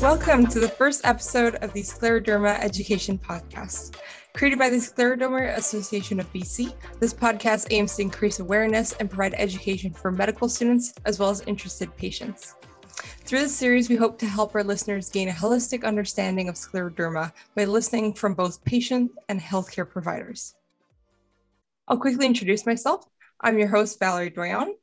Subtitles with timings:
[0.00, 3.96] Welcome to the first episode of the Scleroderma Education Podcast.
[4.32, 9.34] Created by the Scleroderma Association of BC, this podcast aims to increase awareness and provide
[9.36, 12.54] education for medical students as well as interested patients.
[13.24, 17.30] Through this series, we hope to help our listeners gain a holistic understanding of scleroderma
[17.54, 20.54] by listening from both patients and healthcare providers.
[21.88, 23.04] I'll quickly introduce myself.
[23.42, 24.76] I'm your host, Valerie Doyon.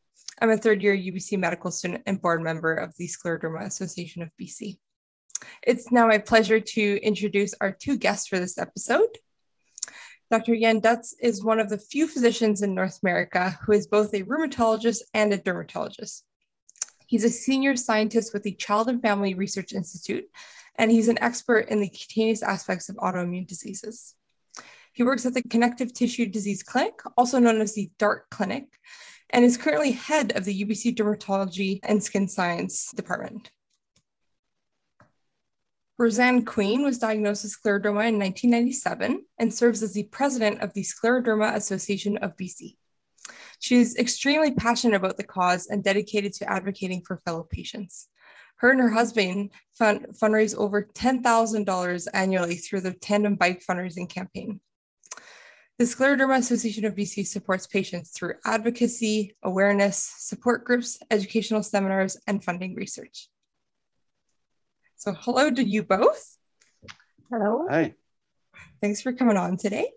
[0.44, 4.30] I'm a third year UBC medical student and board member of the Scleroderma Association of
[4.40, 4.78] BC.
[5.64, 9.10] It's now my pleasure to introduce our two guests for this episode.
[10.30, 10.56] Dr.
[10.58, 14.24] Jan Dutz is one of the few physicians in North America who is both a
[14.24, 16.26] rheumatologist and a dermatologist.
[17.06, 20.26] He's a senior scientist with the Child and Family Research Institute,
[20.76, 24.16] and he's an expert in the cutaneous aspects of autoimmune diseases.
[24.92, 28.66] He works at the Connective Tissue Disease Clinic, also known as the DART Clinic,
[29.30, 33.52] and is currently head of the UBC Dermatology and Skin Science Department.
[36.00, 40.84] Rosanne Queen was diagnosed with scleroderma in 1997 and serves as the president of the
[40.84, 42.76] Scleroderma Association of BC.
[43.60, 48.10] She is extremely passionate about the cause and dedicated to advocating for fellow patients.
[48.58, 54.60] Her and her husband fund, fundraise over $10,000 annually through the Tandem Bike fundraising campaign.
[55.80, 62.44] The Scleroderma Association of BC supports patients through advocacy, awareness, support groups, educational seminars, and
[62.44, 63.30] funding research.
[64.98, 66.38] So hello to you both.
[67.30, 67.68] Hello.
[67.70, 67.94] Hi.
[68.82, 69.92] Thanks for coming on today.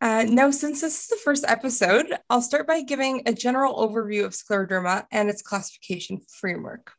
[0.00, 4.24] Uh, now, since this is the first episode, I'll start by giving a general overview
[4.24, 6.92] of scleroderma and its classification framework.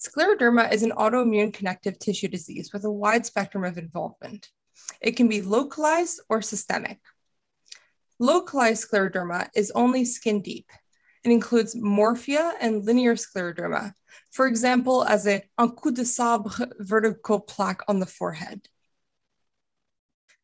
[0.00, 4.50] Scleroderma is an autoimmune connective tissue disease with a wide spectrum of involvement.
[5.00, 7.00] It can be localized or systemic.
[8.20, 10.70] Localized scleroderma is only skin deep.
[11.26, 13.94] It includes morphea and linear scleroderma,
[14.30, 18.68] for example, as a en coup de sabre vertical plaque on the forehead.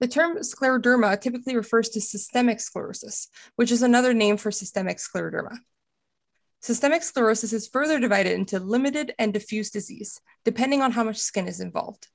[0.01, 5.57] The term scleroderma typically refers to systemic sclerosis, which is another name for systemic scleroderma.
[6.63, 11.47] Systemic sclerosis is further divided into limited and diffuse disease, depending on how much skin
[11.47, 12.09] is involved.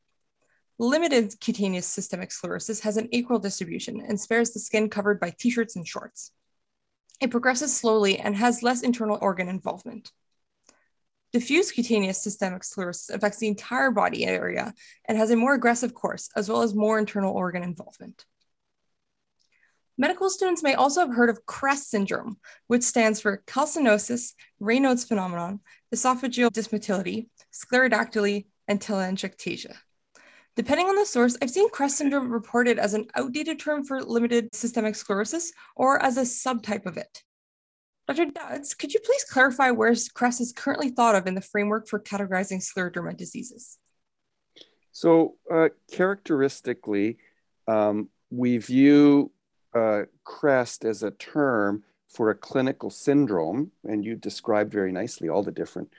[0.77, 5.49] Limited cutaneous systemic sclerosis has an acral distribution and spares the skin covered by t
[5.49, 6.33] shirts and shorts.
[7.19, 10.11] It progresses slowly and has less internal organ involvement.
[11.33, 14.73] Diffuse cutaneous systemic sclerosis affects the entire body area
[15.05, 18.25] and has a more aggressive course, as well as more internal organ involvement.
[19.97, 25.59] Medical students may also have heard of CREST syndrome, which stands for calcinosis, Raynaud's phenomenon,
[25.93, 29.75] esophageal dysmotility, sclerodactyly, and telangiectasia.
[30.57, 34.49] Depending on the source, I've seen CREST syndrome reported as an outdated term for limited
[34.55, 37.21] systemic sclerosis or as a subtype of it.
[38.07, 38.25] Dr.
[38.25, 41.99] Dutz, could you please clarify where CREST is currently thought of in the framework for
[41.99, 43.77] categorizing scleroderma diseases?
[44.93, 47.19] So, uh, characteristically,
[47.67, 49.31] um, we view
[49.75, 55.43] uh, CREST as a term for a clinical syndrome, and you described very nicely all
[55.43, 55.93] the different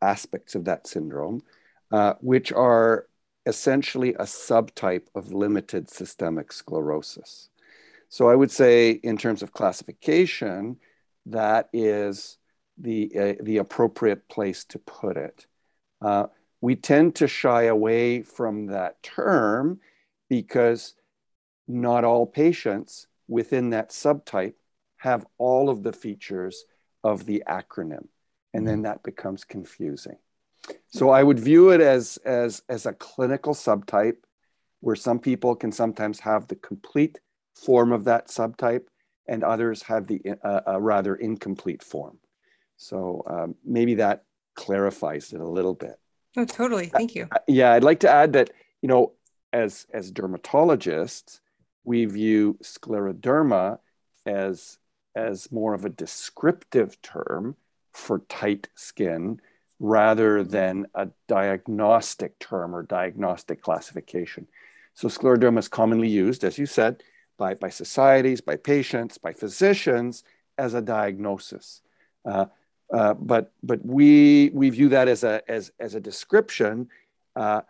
[0.00, 1.42] aspects of that syndrome,
[1.90, 3.07] uh, which are
[3.48, 7.48] essentially a subtype of limited systemic sclerosis.
[8.10, 10.76] So, I would say, in terms of classification,
[11.26, 12.38] that is
[12.76, 15.46] the, uh, the appropriate place to put it.
[16.00, 16.26] Uh,
[16.60, 19.80] we tend to shy away from that term
[20.28, 20.94] because
[21.66, 24.54] not all patients within that subtype
[24.98, 26.64] have all of the features
[27.02, 28.08] of the acronym,
[28.52, 28.82] and then mm-hmm.
[28.82, 30.16] that becomes confusing.
[30.90, 34.18] So I would view it as, as, as a clinical subtype
[34.80, 37.18] where some people can sometimes have the complete
[37.54, 38.86] form of that subtype
[39.26, 42.18] and others have the uh, a rather incomplete form.
[42.76, 44.24] So um, maybe that
[44.54, 45.98] clarifies it a little bit.
[46.36, 46.86] Oh, totally.
[46.86, 47.28] Thank you.
[47.30, 48.50] Uh, yeah, I'd like to add that
[48.82, 49.12] you know,
[49.52, 51.40] as as dermatologists,
[51.84, 53.78] we view scleroderma
[54.24, 54.78] as
[55.14, 57.56] as more of a descriptive term
[57.92, 59.40] for tight skin
[59.80, 64.46] rather than a diagnostic term or diagnostic classification.
[64.94, 67.02] So scleroderma is commonly used, as you said,
[67.36, 70.24] by, by societies, by patients, by physicians
[70.56, 71.82] as a diagnosis.
[72.24, 72.46] Uh,
[72.92, 76.88] uh, but but we, we view that as a, as, as a description
[77.36, 77.60] uh,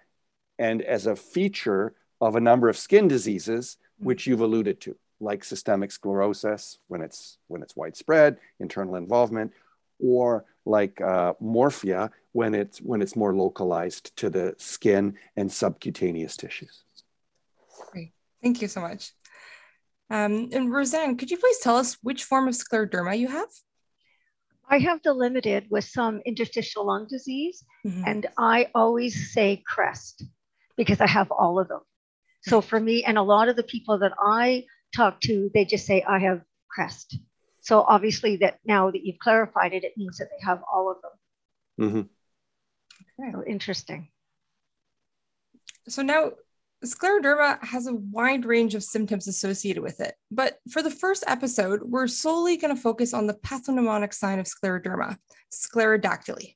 [0.58, 5.44] and as a feature of a number of skin diseases, which you've alluded to, like
[5.44, 9.52] systemic sclerosis when it's, when it's widespread, internal involvement,
[10.00, 16.36] or like uh, morphea when it's, when it's more localized to the skin and subcutaneous
[16.36, 16.84] tissues.
[17.90, 18.12] Great.
[18.42, 19.12] Thank you so much.
[20.10, 23.48] Um, and Rosanne, could you please tell us which form of scleroderma you have?
[24.70, 28.02] I have the limited with some interstitial lung disease, mm-hmm.
[28.06, 30.24] and I always say crest
[30.76, 31.80] because I have all of them.
[32.42, 35.86] So for me, and a lot of the people that I talk to, they just
[35.86, 37.18] say, I have crest.
[37.68, 40.96] So obviously, that now that you've clarified it, it means that they have all of
[41.02, 42.08] them.
[43.20, 43.22] Mm-hmm.
[43.22, 43.32] Okay.
[43.32, 44.08] So interesting.
[45.86, 46.30] So now
[46.82, 50.14] scleroderma has a wide range of symptoms associated with it.
[50.30, 54.46] But for the first episode, we're solely going to focus on the pathognomonic sign of
[54.46, 55.18] scleroderma,
[55.52, 56.54] sclerodactyly.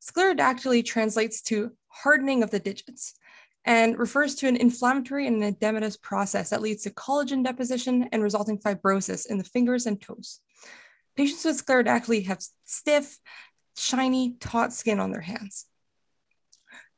[0.00, 3.16] Sclerodactyly translates to hardening of the digits
[3.64, 8.58] and refers to an inflammatory and edematous process that leads to collagen deposition and resulting
[8.58, 10.40] fibrosis in the fingers and toes.
[11.16, 13.18] Patients with sclerodactyly have stiff,
[13.76, 15.66] shiny, taut skin on their hands.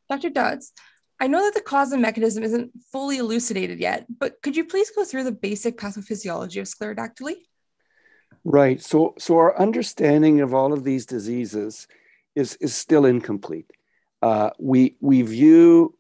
[0.08, 0.30] Dr.
[0.30, 0.72] Dutz,
[1.20, 4.90] I know that the cause and mechanism isn't fully elucidated yet, but could you please
[4.90, 7.34] go through the basic pathophysiology of sclerodactyly?
[8.42, 8.82] Right.
[8.82, 11.86] So, so our understanding of all of these diseases
[12.34, 13.70] is, is still incomplete.
[14.22, 15.94] Uh, we, we view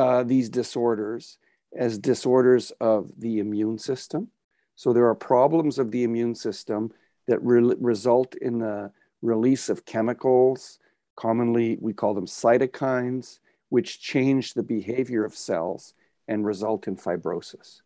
[0.00, 1.36] uh, these disorders
[1.76, 4.28] as disorders of the immune system.
[4.76, 6.90] So there are problems of the immune system
[7.28, 10.78] that re- result in the release of chemicals.
[11.16, 15.94] Commonly, we call them cytokines which change the behavior of cells
[16.26, 17.82] and result in fibrosis.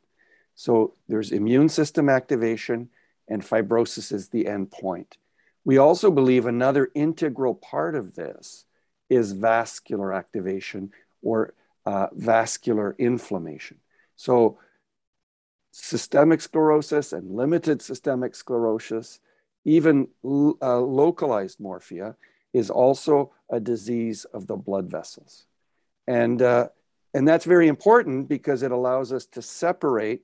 [0.55, 2.89] So there's immune system activation,
[3.29, 5.19] and fibrosis is the end point.
[5.65, 8.67] We also believe another integral part of this
[9.11, 11.55] is vascular activation or
[11.87, 13.79] uh, vascular inflammation.
[14.17, 14.59] So
[15.73, 19.21] systemic sclerosis and limited systemic sclerosis,
[19.65, 22.15] even uh, localized morphea,
[22.53, 25.47] is also a disease of the blood vessels.
[26.07, 26.69] And, uh,
[27.13, 30.23] and that's very important because it allows us to separate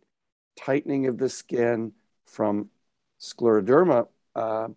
[0.57, 1.93] tightening of the skin
[2.27, 2.71] from
[3.21, 4.69] scleroderma uh,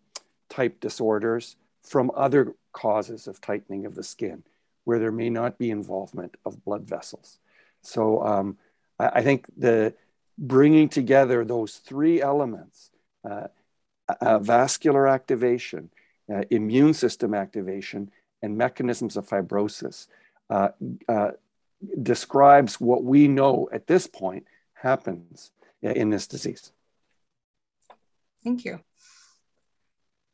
[0.49, 4.43] type disorders from other causes of tightening of the skin
[4.83, 7.39] where there may not be involvement of blood vessels.
[7.81, 8.57] So um,
[8.99, 9.93] I, I, think the
[10.37, 12.91] bringing together those three elements,
[13.29, 13.47] uh,
[14.21, 15.89] uh, vascular activation,
[16.33, 20.07] uh, immune system activation, and mechanisms of fibrosis
[20.49, 20.69] uh,
[21.07, 21.31] uh,
[22.01, 25.51] describes what we know at this point happens
[25.81, 26.71] in this disease.
[28.43, 28.79] Thank you.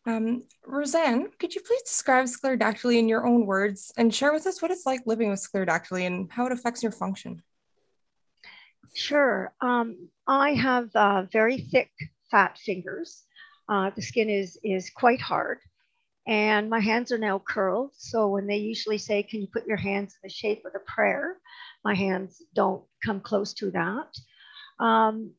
[0.06, 4.62] Um, Rosanne, could you please describe sclerodactyly in your own words and share with us
[4.62, 7.44] what it's like living with sclerodactyly and how it affects your function?
[8.94, 9.54] Sure.
[9.62, 11.92] Um, I have uh, very thick,
[12.32, 13.24] fat fingers.
[13.68, 15.60] Uh, the skin is, is quite hard
[16.30, 17.92] and my hands are now curled.
[17.98, 20.92] So when they usually say, Can you put your hands in the shape of a
[20.92, 21.38] prayer?
[21.84, 24.16] My hands don't come close to that.
[24.80, 25.32] Um,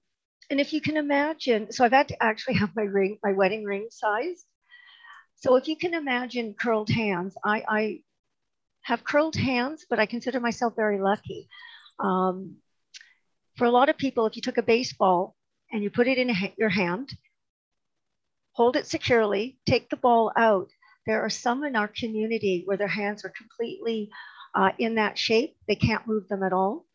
[0.51, 3.63] and if you can imagine, so I've had to actually have my ring, my wedding
[3.65, 4.45] ring sized.
[5.41, 8.01] So if you can imagine curled hands, I, I
[8.83, 11.49] have curled hands, but I consider myself very lucky.
[11.99, 12.57] Um,
[13.57, 15.35] for a lot of people, if you took a baseball
[15.73, 17.13] and you put it in a, your hand,
[18.53, 20.69] hold it securely, take the ball out,
[21.07, 24.11] there are some in our community where their hands are completely
[24.55, 25.57] uh, in that shape.
[25.67, 26.87] They can't move them at all.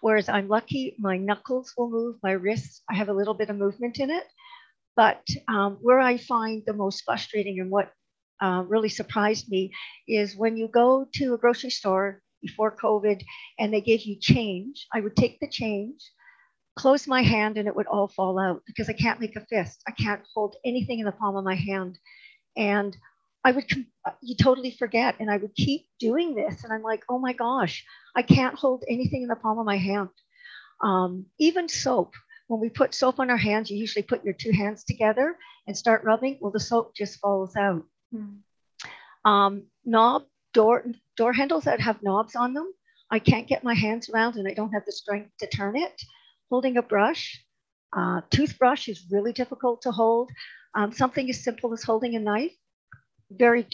[0.00, 3.56] Whereas I'm lucky, my knuckles will move, my wrists, I have a little bit of
[3.56, 4.24] movement in it.
[4.96, 7.90] But um, where I find the most frustrating and what
[8.42, 9.72] uh, really surprised me
[10.08, 13.22] is when you go to a grocery store before COVID
[13.58, 16.02] and they give you change, I would take the change,
[16.76, 19.82] close my hand, and it would all fall out because I can't make a fist.
[19.86, 21.98] I can't hold anything in the palm of my hand.
[22.56, 22.96] And
[23.44, 23.64] I would,
[24.20, 25.16] you totally forget.
[25.20, 26.64] And I would keep doing this.
[26.64, 27.84] And I'm like, oh my gosh,
[28.14, 30.10] I can't hold anything in the palm of my hand.
[30.82, 32.14] Um, even soap.
[32.52, 35.74] When we put soap on our hands, you usually put your two hands together and
[35.74, 36.36] start rubbing.
[36.38, 37.82] Well, the soap just falls out.
[38.14, 38.40] Mm.
[39.24, 40.84] Um, knob, door,
[41.16, 42.70] door handles that have knobs on them.
[43.10, 46.02] I can't get my hands around and I don't have the strength to turn it.
[46.50, 47.42] Holding a brush,
[47.96, 50.30] uh, toothbrush is really difficult to hold.
[50.74, 52.52] Um, something as simple as holding a knife
[53.30, 53.66] very,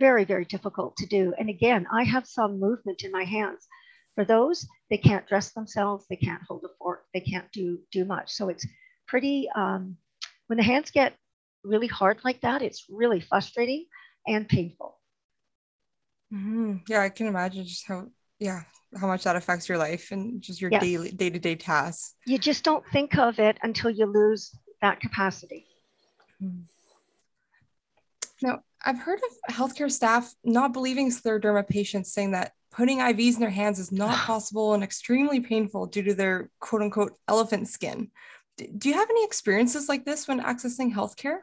[0.00, 1.32] very, very difficult to do.
[1.38, 3.68] And again, I have some movement in my hands.
[4.16, 8.04] For those, they can't dress themselves, they can't hold a fork, they can't do do
[8.04, 8.32] much.
[8.32, 8.66] So it's
[9.06, 9.48] pretty.
[9.54, 9.96] Um,
[10.48, 11.14] when the hands get
[11.62, 13.86] really hard like that, it's really frustrating
[14.26, 14.98] and painful.
[16.32, 16.76] Mm-hmm.
[16.88, 18.06] Yeah, I can imagine just how
[18.38, 18.62] yeah
[18.98, 20.82] how much that affects your life and just your yes.
[20.82, 22.14] daily day to day tasks.
[22.24, 25.66] You just don't think of it until you lose that capacity.
[26.42, 26.62] Mm-hmm.
[28.42, 33.40] Now, I've heard of healthcare staff not believing scleroderma patients saying that putting IVs in
[33.40, 38.10] their hands is not possible and extremely painful due to their quote unquote elephant skin.
[38.56, 41.40] Do you have any experiences like this when accessing healthcare?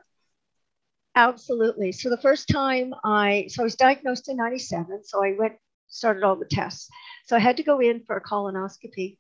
[1.15, 1.91] Absolutely.
[1.91, 5.03] So the first time I, so I was diagnosed in 97.
[5.03, 5.53] So I went,
[5.87, 6.89] started all the tests.
[7.25, 9.17] So I had to go in for a colonoscopy.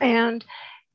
[0.00, 0.44] And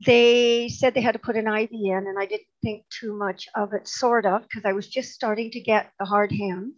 [0.05, 3.47] they said they had to put an IV in, and I didn't think too much
[3.55, 6.73] of it, sort of, because I was just starting to get the hard hand.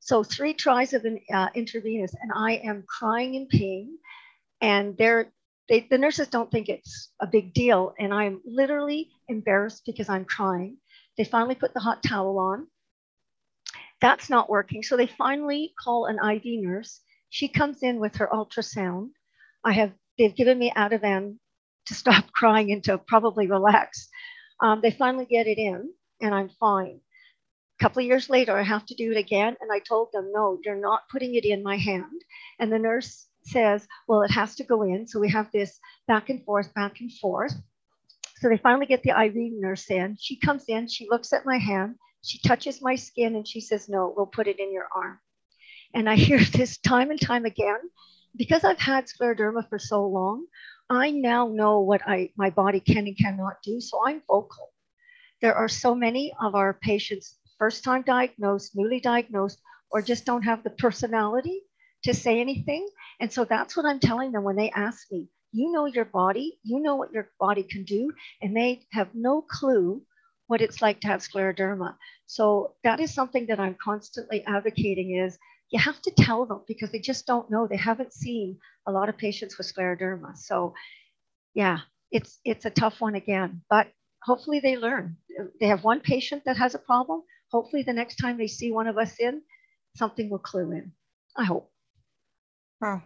[0.00, 3.98] So three tries of an uh, intravenous, and I am crying in pain.
[4.60, 5.32] And they're,
[5.68, 10.24] they, the nurses don't think it's a big deal, and I'm literally embarrassed because I'm
[10.24, 10.78] crying.
[11.16, 12.66] They finally put the hot towel on.
[14.00, 14.82] That's not working.
[14.82, 17.00] So they finally call an IV nurse.
[17.28, 19.10] She comes in with her ultrasound.
[19.62, 21.38] I have they've given me Ativan
[21.86, 24.08] to stop crying and to probably relax.
[24.60, 27.00] Um, they finally get it in, and I'm fine.
[27.80, 30.58] Couple of years later, I have to do it again, and I told them, no,
[30.62, 32.22] you're not putting it in my hand.
[32.58, 35.06] And the nurse says, well, it has to go in.
[35.06, 37.54] So we have this back and forth, back and forth.
[38.36, 40.18] So they finally get the IV nurse in.
[40.20, 43.88] She comes in, she looks at my hand, she touches my skin, and she says,
[43.88, 45.18] no, we'll put it in your arm.
[45.94, 47.80] And I hear this time and time again.
[48.36, 50.46] Because I've had scleroderma for so long,
[50.88, 54.72] I now know what I my body can and cannot do, so I'm vocal.
[55.40, 59.60] There are so many of our patients first time diagnosed, newly diagnosed,
[59.92, 61.62] or just don't have the personality
[62.04, 62.88] to say anything.
[63.20, 66.58] And so that's what I'm telling them when they ask me, you know your body,
[66.64, 68.12] you know what your body can do,
[68.42, 70.02] and they have no clue
[70.48, 71.96] what it's like to have scleroderma.
[72.26, 75.38] So that is something that I'm constantly advocating is
[75.70, 77.68] you have to tell them because they just don't know.
[77.68, 80.36] They haven't seen a lot of patients with scleroderma.
[80.36, 80.74] So
[81.54, 83.88] yeah, it's it's a tough one again, but
[84.24, 85.16] hopefully they learn.
[85.60, 87.22] They have one patient that has a problem.
[87.50, 89.42] Hopefully the next time they see one of us in,
[89.96, 90.92] something will clue in.
[91.36, 91.70] I hope.
[92.80, 93.02] Wow.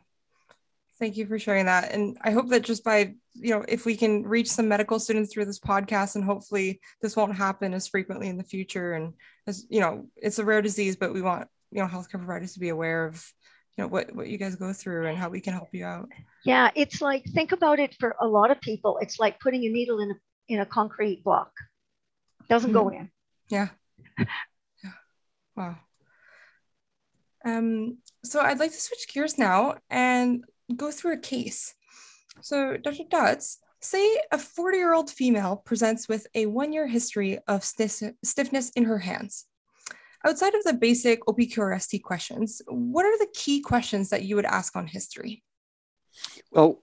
[0.98, 1.92] Thank you for sharing that.
[1.92, 5.32] And I hope that just by, you know, if we can reach some medical students
[5.32, 8.92] through this podcast and hopefully this won't happen as frequently in the future.
[8.92, 9.14] And
[9.46, 12.60] as you know, it's a rare disease, but we want you know healthcare providers to
[12.60, 13.32] be aware of
[13.76, 16.08] you know what what you guys go through and how we can help you out
[16.44, 19.68] yeah it's like think about it for a lot of people it's like putting a
[19.68, 20.14] needle in a
[20.48, 21.50] in a concrete block
[22.48, 22.78] doesn't mm-hmm.
[22.78, 23.10] go in
[23.50, 23.68] yeah
[24.18, 24.90] yeah
[25.56, 25.76] wow
[27.44, 30.44] um so i'd like to switch gears now and
[30.76, 31.74] go through a case
[32.40, 37.38] so dr dutz say a 40 year old female presents with a one year history
[37.46, 39.46] of stiffness in her hands
[40.26, 44.74] Outside of the basic OPQRST questions, what are the key questions that you would ask
[44.74, 45.42] on history?
[46.50, 46.82] Well,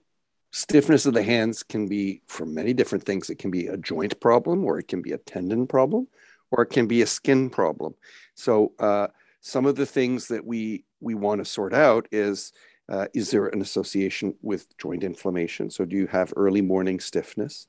[0.52, 3.30] stiffness of the hands can be for many different things.
[3.30, 6.06] It can be a joint problem, or it can be a tendon problem,
[6.52, 7.94] or it can be a skin problem.
[8.34, 9.08] So, uh,
[9.40, 12.52] some of the things that we we want to sort out is
[12.88, 15.70] uh, is there an association with joint inflammation?
[15.70, 17.66] So, do you have early morning stiffness,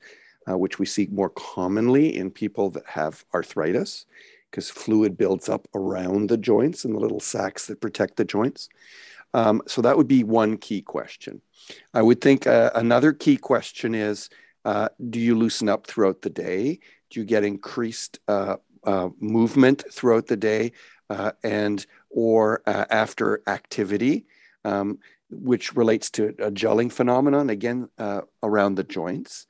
[0.48, 4.06] uh, which we see more commonly in people that have arthritis?
[4.54, 8.68] because fluid builds up around the joints and the little sacs that protect the joints.
[9.34, 11.42] Um, so that would be one key question.
[11.92, 14.30] I would think uh, another key question is
[14.64, 16.78] uh, do you loosen up throughout the day?
[17.10, 18.20] Do you get increased
[18.86, 20.72] uh, uh movement throughout the day
[21.10, 24.26] uh, and or uh, after activity,
[24.64, 24.98] um,
[25.30, 27.88] which relates to a gelling phenomenon, again,
[28.42, 29.46] around the joints?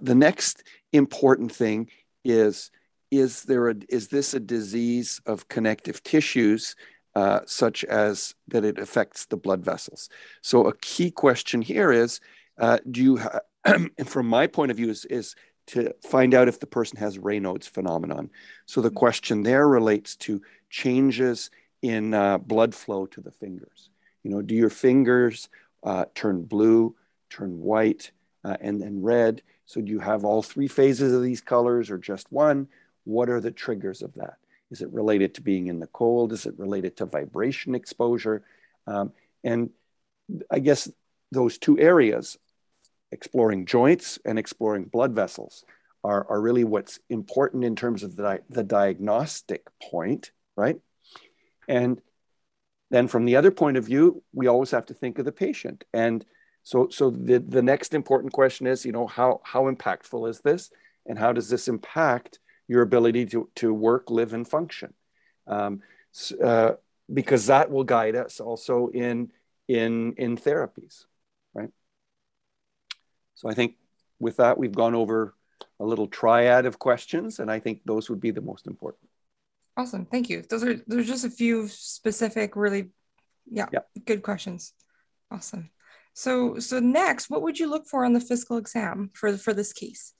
[0.00, 1.86] the next important thing
[2.24, 2.70] is
[3.10, 6.74] is there a, is this a disease of connective tissues
[7.14, 10.08] uh, such as that it affects the blood vessels?
[10.42, 12.20] So a key question here is,
[12.58, 13.40] uh, do you, ha-
[14.06, 15.34] from my point of view, is, is
[15.66, 18.30] to find out if the person has Raynaud's phenomenon.
[18.66, 21.50] So the question there relates to changes
[21.82, 23.90] in uh, blood flow to the fingers.
[24.22, 25.48] You know, do your fingers
[25.82, 26.94] uh, turn blue,
[27.30, 28.10] turn white,
[28.44, 29.42] uh, and then red?
[29.66, 32.68] So do you have all three phases of these colors or just one?
[33.04, 34.36] What are the triggers of that?
[34.70, 36.32] Is it related to being in the cold?
[36.32, 38.42] Is it related to vibration exposure?
[38.86, 39.12] Um,
[39.44, 39.70] and
[40.50, 40.90] I guess
[41.30, 42.38] those two areas,
[43.16, 45.64] exploring joints and exploring blood vessels,
[46.04, 50.78] are, are really what's important in terms of the, the diagnostic point, right?
[51.66, 52.00] And
[52.90, 55.84] then from the other point of view, we always have to think of the patient.
[55.92, 56.24] And
[56.62, 60.70] so, so the, the next important question is, you know, how, how impactful is this?
[61.06, 64.92] And how does this impact your ability to, to work, live, and function.
[65.46, 65.82] Um,
[66.42, 66.72] uh,
[67.12, 69.30] because that will guide us also in,
[69.68, 71.04] in, in therapies?
[73.36, 73.76] So I think
[74.18, 75.34] with that, we've gone over
[75.78, 79.08] a little triad of questions, and I think those would be the most important.
[79.76, 80.42] Awesome, thank you.
[80.42, 82.90] Those are there's just a few specific, really,
[83.50, 84.72] yeah, yeah, good questions.
[85.30, 85.70] Awesome.
[86.14, 89.72] So so next, what would you look for on the physical exam for for this
[89.72, 90.14] case?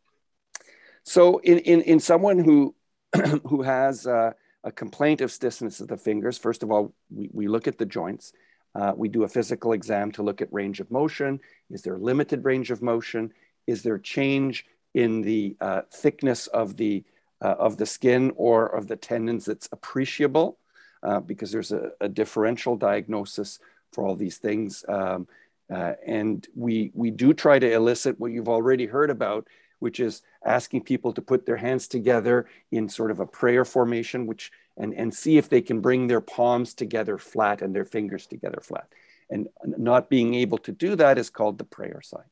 [1.04, 2.74] So in, in, in someone who
[3.46, 4.32] who has uh,
[4.62, 7.86] a complaint of stiffness of the fingers, first of all, we, we look at the
[7.86, 8.32] joints.
[8.76, 11.40] Uh, we do a physical exam to look at range of motion.
[11.70, 13.32] Is there limited range of motion?
[13.66, 17.02] Is there change in the uh, thickness of the,
[17.40, 20.58] uh, of the skin or of the tendons that's appreciable?
[21.02, 23.60] Uh, because there's a, a, differential diagnosis
[23.92, 24.84] for all these things.
[24.88, 25.28] Um,
[25.72, 29.46] uh, and we, we do try to elicit what you've already heard about,
[29.78, 34.26] which is asking people to put their hands together in sort of a prayer formation,
[34.26, 38.26] which and, and see if they can bring their palms together flat and their fingers
[38.26, 38.88] together flat.
[39.30, 42.24] And not being able to do that is called the prayer sign.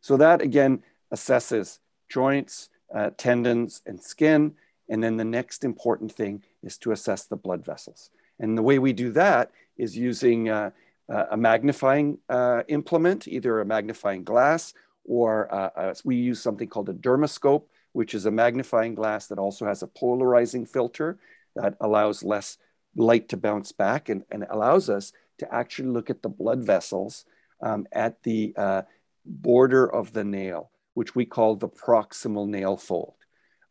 [0.00, 1.78] So that again assesses
[2.08, 4.54] joints, uh, tendons, and skin.
[4.88, 8.10] And then the next important thing is to assess the blood vessels.
[8.38, 10.70] And the way we do that is using uh,
[11.08, 14.74] uh, a magnifying uh, implement, either a magnifying glass
[15.06, 19.66] or uh, we use something called a dermoscope, which is a magnifying glass that also
[19.66, 21.18] has a polarizing filter
[21.54, 22.58] that allows less
[22.96, 27.24] light to bounce back and, and allows us to actually look at the blood vessels
[27.62, 28.82] um, at the uh,
[29.24, 33.14] border of the nail, which we call the proximal nail fold.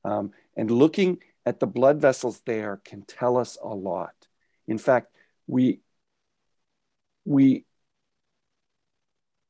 [0.04, 4.14] Um, and looking at the blood vessels there can tell us a lot.
[4.68, 5.12] In fact,
[5.48, 5.82] we,
[7.26, 7.66] we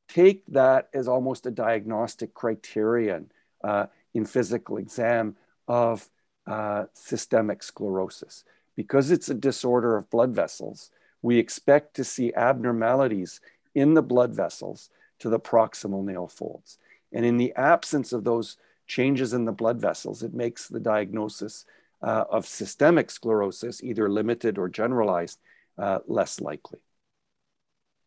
[0.08, 3.30] take that as almost a diagnostic criterion
[3.64, 5.36] uh, in physical exam
[5.68, 6.08] of
[6.46, 8.44] uh, systemic sclerosis.
[8.76, 10.90] Because it's a disorder of blood vessels,
[11.22, 13.40] we expect to see abnormalities
[13.74, 16.78] in the blood vessels to the proximal nail folds.
[17.12, 21.64] And in the absence of those changes in the blood vessels, it makes the diagnosis
[22.02, 25.40] uh, of systemic sclerosis, either limited or generalized,
[25.78, 26.78] uh, less likely.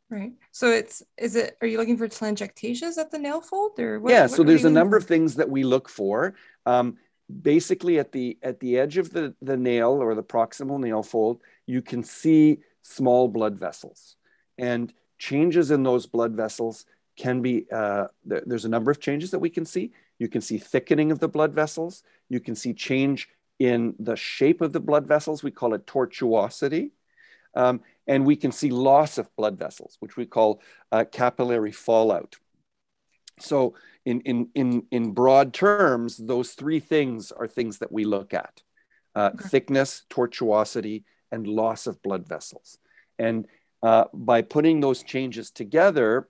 [0.09, 0.33] Right.
[0.51, 4.11] So it's is it are you looking for telangiectasias at the nail fold or what,
[4.11, 4.23] yeah?
[4.23, 5.03] What so there's a number for?
[5.03, 6.33] of things that we look for.
[6.65, 6.97] Um,
[7.41, 11.41] basically, at the at the edge of the the nail or the proximal nail fold,
[11.67, 14.15] you can see small blood vessels,
[14.57, 17.67] and changes in those blood vessels can be.
[17.71, 19.91] Uh, th- there's a number of changes that we can see.
[20.17, 22.01] You can see thickening of the blood vessels.
[22.29, 25.43] You can see change in the shape of the blood vessels.
[25.43, 26.91] We call it tortuosity.
[27.59, 30.61] Um, and we can see loss of blood vessels, which we call
[30.93, 32.37] uh, capillary fallout.
[33.39, 38.33] So in, in, in, in broad terms, those three things are things that we look
[38.33, 38.63] at.
[39.13, 39.49] Uh, okay.
[39.49, 42.77] Thickness, tortuosity, and loss of blood vessels.
[43.17, 43.45] And
[43.83, 46.29] uh, by putting those changes together,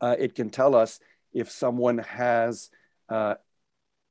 [0.00, 0.98] uh, it can tell us
[1.34, 2.70] if someone has
[3.10, 3.34] uh,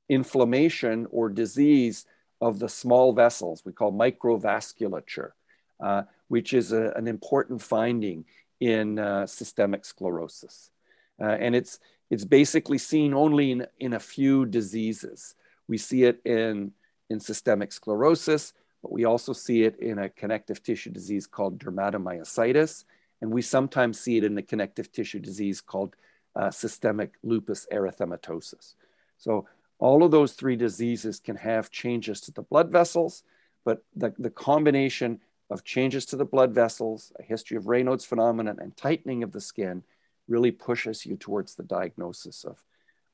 [0.07, 2.05] inflammation or disease
[2.39, 5.31] of the small vessels, we call microvasculature.
[5.79, 8.25] Uh, which is a, an important finding
[8.59, 10.71] in uh, systemic sclerosis.
[11.19, 15.35] Uh, and it's, it's basically seen only in, in a few diseases.
[15.67, 16.71] We see it in,
[17.09, 22.85] in systemic sclerosis, but we also see it in a connective tissue disease called dermatomyositis.
[23.21, 25.95] And we sometimes see it in a connective tissue disease called
[26.35, 28.75] uh, systemic lupus erythematosus.
[29.17, 29.47] So
[29.79, 33.23] all of those three diseases can have changes to the blood vessels,
[33.65, 38.57] but the, the combination of changes to the blood vessels, a history of Raynaud's phenomenon,
[38.59, 39.83] and tightening of the skin
[40.27, 42.63] really pushes you towards the diagnosis of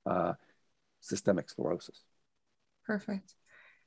[0.06, 0.34] uh,
[1.00, 2.04] systemic sclerosis.
[2.86, 3.36] Perfect.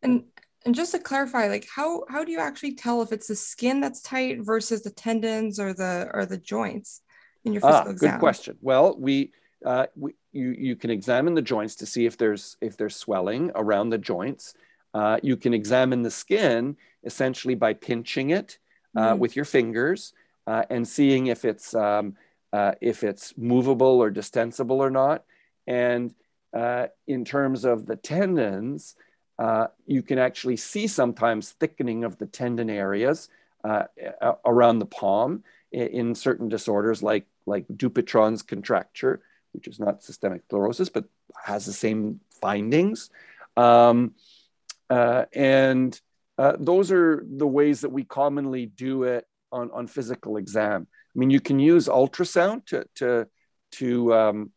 [0.02, 0.24] And
[0.64, 3.80] and just to clarify, like how how do you actually tell if it's the skin
[3.80, 7.02] that's tight versus the tendons or the or the joints
[7.44, 8.10] in your physical ah, exam?
[8.12, 8.58] Good question.
[8.60, 9.32] Well, we
[9.64, 13.50] uh, we, you, you can examine the joints to see if there's if there's swelling
[13.54, 14.54] around the joints.
[14.94, 18.58] Uh, you can examine the skin essentially by pinching it
[18.96, 19.18] uh, mm.
[19.18, 20.12] with your fingers
[20.46, 22.16] uh, and seeing if it's um,
[22.52, 25.24] uh, if it's movable or distensible or not.
[25.66, 26.14] And
[26.54, 28.96] uh, in terms of the tendons,
[29.38, 33.28] uh, you can actually see sometimes thickening of the tendon areas
[34.44, 39.20] around the palm in certain disorders like like Dupuytren's contracture,
[39.52, 41.04] which is not systemic sclerosis but
[41.44, 43.10] has the same findings.
[43.56, 44.14] Um,
[44.90, 45.98] uh, and
[46.36, 50.86] uh, those are the ways that we commonly do it on, on physical exam.
[51.14, 53.26] I mean, you can use ultrasound to, to,
[53.72, 54.52] to um,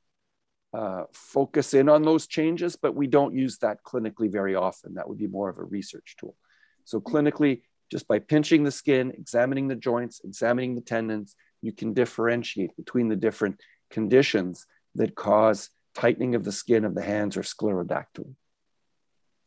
[0.74, 4.94] uh, focus in on those changes, but we don't use that clinically very often.
[4.94, 6.36] That would be more of a research tool.
[6.86, 11.94] So clinically, just by pinching the skin, examining the joints, examining the tendons, you can
[11.94, 14.66] differentiate between the different conditions
[14.96, 18.36] that cause tightening of the skin of the hands or sclerodactyly.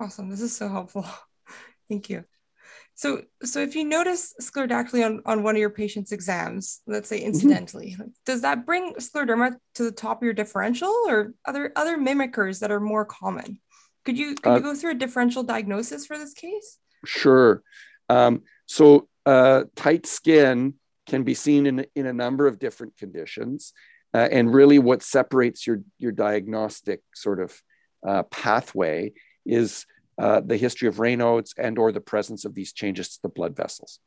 [0.01, 0.31] Awesome.
[0.31, 1.07] This is so helpful.
[1.89, 2.25] Thank you.
[2.97, 7.19] So, so if you notice sclerodactyly on, on one of your patient's exams, let's say
[7.19, 7.29] mm-hmm.
[7.29, 8.09] incidentally, mm-hmm.
[8.25, 12.71] does that bring scleroderma to the top of your differential or other other mimickers that
[12.71, 13.61] are more common?
[14.05, 16.79] Could you could uh, you go through a differential diagnosis for this case?
[17.05, 17.63] Sure.
[18.09, 20.75] Um, so uh, tight skin
[21.07, 23.73] can be seen in, in a number of different conditions.
[24.13, 27.61] Uh, and really what separates your, your diagnostic sort of
[28.07, 29.13] uh, pathway
[29.45, 33.29] is uh, the history of Raynaud's and or the presence of these changes to the
[33.29, 33.99] blood vessels.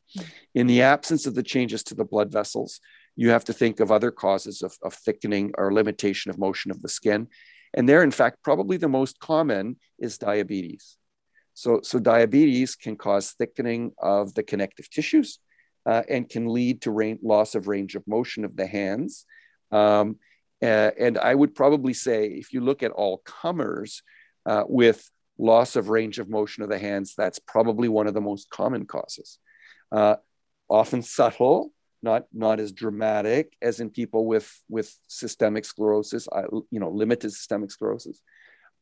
[0.55, 2.79] In the absence of the changes to the blood vessels,
[3.15, 6.81] you have to think of other causes of, of thickening or limitation of motion of
[6.81, 7.27] the skin.
[7.73, 10.97] And there, in fact, probably the most common is diabetes.
[11.53, 15.39] So, so diabetes can cause thickening of the connective tissues
[15.85, 19.25] uh, and can lead to rain, loss of range of motion of the hands.
[19.71, 20.17] Um,
[20.61, 24.03] uh, and I would probably say, if you look at all comers
[24.45, 28.21] uh, with loss of range of motion of the hands, that's probably one of the
[28.21, 29.39] most common causes.
[29.91, 30.15] Uh,
[30.69, 31.71] often subtle,
[32.01, 36.27] not not as dramatic as in people with with systemic sclerosis,
[36.69, 38.21] you know, limited systemic sclerosis,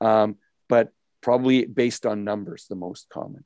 [0.01, 0.37] um,
[0.67, 0.91] but
[1.21, 3.43] probably based on numbers, the most common.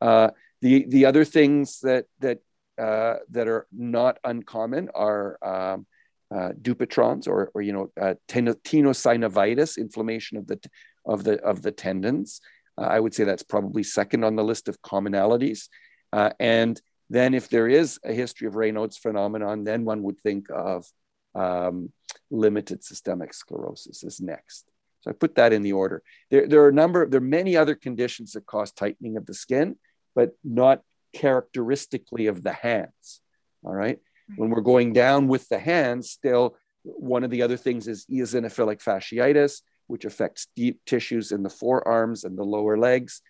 [0.00, 2.38] Uh, the the other things that that
[2.78, 5.86] uh, that are not uncommon are um,
[6.34, 10.60] uh, Dupuytren's or, or you know uh, tenosynovitis, inflammation of the
[11.04, 12.40] of the of the tendons.
[12.78, 15.68] Uh, I would say that's probably second on the list of commonalities.
[16.12, 20.46] Uh, and then, if there is a history of Raynaud's phenomenon, then one would think
[20.50, 20.86] of
[21.34, 21.92] um,
[22.30, 24.66] limited systemic sclerosis is next.
[25.02, 26.02] So I put that in the order.
[26.30, 29.34] There, there are a number, there are many other conditions that cause tightening of the
[29.34, 29.76] skin,
[30.14, 30.82] but not
[31.14, 33.20] characteristically of the hands.
[33.64, 33.98] All right.
[34.36, 38.82] When we're going down with the hands, still, one of the other things is eosinophilic
[38.82, 43.22] fasciitis, which affects deep tissues in the forearms and the lower legs,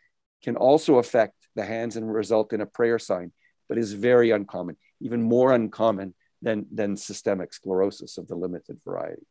[0.44, 3.33] can also affect the hands and result in a prayer sign,
[3.68, 9.27] but is very uncommon, even more uncommon than, than systemic sclerosis of the limited variety.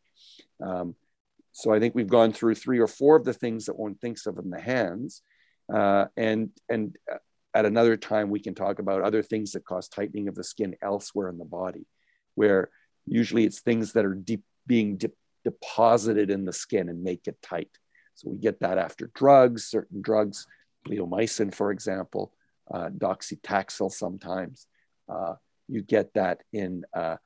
[0.61, 0.95] Um,
[1.51, 4.25] so I think we've gone through three or four of the things that one thinks
[4.25, 5.21] of in the hands.
[5.73, 7.17] Uh, and, and uh,
[7.53, 10.75] at another time, we can talk about other things that cause tightening of the skin
[10.81, 11.85] elsewhere in the body,
[12.35, 12.69] where
[13.05, 14.97] usually it's things that are deep, being
[15.49, 17.69] de- deposited in the skin and make it tight.
[18.15, 20.47] So we get that after drugs, certain drugs,
[20.87, 22.33] bleomycin, for example,
[22.71, 24.67] uh, docetaxel sometimes.
[25.07, 25.35] Uh,
[25.67, 27.17] you get that in uh,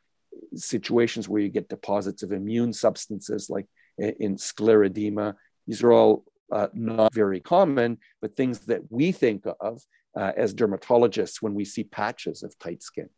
[0.56, 5.36] situations where you get deposits of immune substances like in scleroderma.
[5.68, 9.82] These are all uh, not very common, but things that we think of
[10.16, 13.10] uh, as dermatologists when we see patches of tight skin.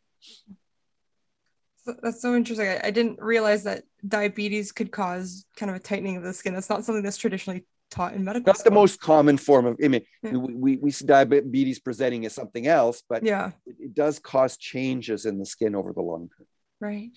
[2.02, 2.68] That's so interesting.
[2.68, 6.54] I, I didn't realize that diabetes could cause kind of a tightening of the skin.
[6.54, 8.46] That's not something that's traditionally taught in medical.
[8.46, 8.72] That's school.
[8.72, 9.78] the most common form of.
[9.84, 10.32] I mean, yeah.
[10.32, 14.58] we, we, we see diabetes presenting as something else, but yeah, it, it does cause
[14.58, 16.48] changes in the skin over the long term.
[16.80, 17.12] Right.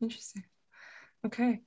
[0.00, 0.44] Interesting.
[1.26, 1.60] Okay.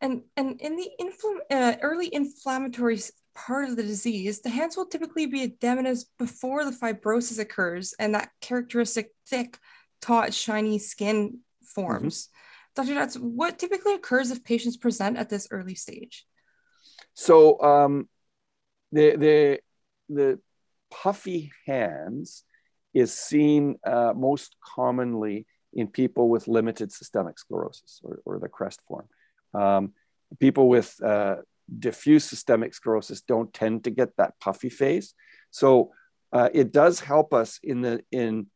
[0.00, 2.98] And and in the infl- uh, early inflammatory
[3.34, 8.14] part of the disease, the hands will typically be edematous before the fibrosis occurs and
[8.14, 9.58] that characteristic thick,
[10.00, 11.40] taut, shiny skin
[11.74, 12.28] forms.
[12.76, 12.86] Mm-hmm.
[12.86, 12.94] Dr.
[12.94, 16.26] Dutz, what typically occurs if patients present at this early stage?
[17.14, 18.08] So um,
[18.92, 19.60] the, the,
[20.08, 20.40] the
[20.90, 22.44] puffy hands
[22.94, 28.80] is seen uh, most commonly in people with limited systemic sclerosis or, or the crest
[28.86, 29.08] form.
[29.54, 29.92] Um,
[30.38, 31.36] people with uh,
[31.78, 35.14] diffuse systemic sclerosis don't tend to get that puffy phase.
[35.50, 35.92] So
[36.32, 38.46] uh, it does help us in the in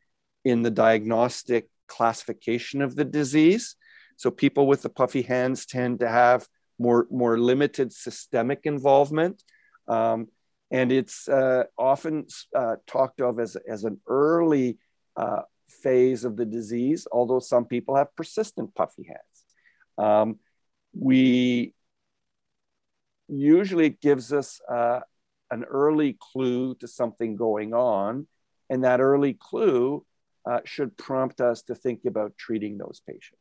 [0.44, 3.76] in the diagnostic classification of the disease.
[4.16, 6.46] So people with the puffy hands tend to have
[6.78, 9.42] more more limited systemic involvement.
[9.88, 10.28] Um,
[10.70, 14.78] and it's uh, often uh, talked of as, as an early
[15.16, 19.38] uh, phase of the disease, although some people have persistent puffy hands.
[19.98, 20.38] Um,
[20.98, 21.74] we
[23.28, 25.00] usually it gives us uh,
[25.50, 28.26] an early clue to something going on.
[28.70, 30.04] And that early clue
[30.46, 33.40] uh, should prompt us to think about treating those patients.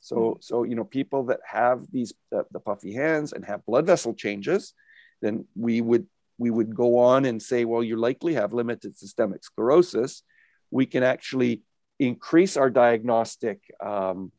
[0.00, 0.40] So, mm-hmm.
[0.40, 4.14] so you know, people that have these uh, the puffy hands and have blood vessel
[4.14, 4.74] changes,
[5.20, 6.06] then we would
[6.38, 10.22] we would go on and say, well, you likely have limited systemic sclerosis.
[10.70, 11.62] We can actually
[11.98, 14.32] increase our diagnostic um,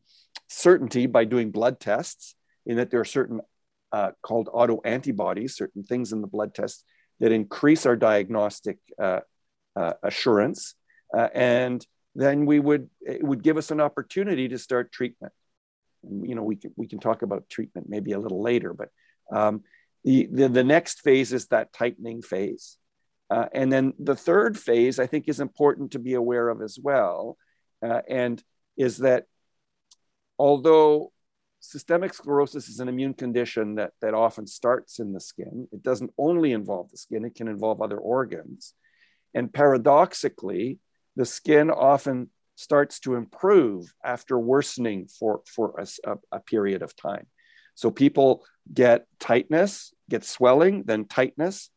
[0.49, 3.41] certainty by doing blood tests, in that there are certain
[3.91, 6.83] uh, called autoantibodies, certain things in the blood test
[7.19, 9.19] that increase our diagnostic uh,
[9.75, 10.73] uh, assurance.
[11.15, 15.33] Uh, and then we would, it would give us an opportunity to start treatment.
[16.03, 18.89] You know, we can, we can talk about treatment maybe a little later, but
[19.31, 19.63] um,
[20.03, 22.77] the, the, the, next phase is that tightening phase.
[23.29, 26.77] Uh, and then the third phase, I think, is important to be aware of as
[26.81, 27.37] well,
[27.85, 28.43] uh, and
[28.77, 29.25] is that
[30.37, 31.11] although
[31.61, 35.67] systemic sclerosis is an immune condition that, that often starts in the skin.
[35.71, 38.73] It doesn't only involve the skin, it can involve other organs.
[39.33, 40.79] And paradoxically,
[41.15, 47.25] the skin often starts to improve after worsening for, for a, a, period of time.
[47.75, 51.69] So people get tightness, get swelling, then tightness,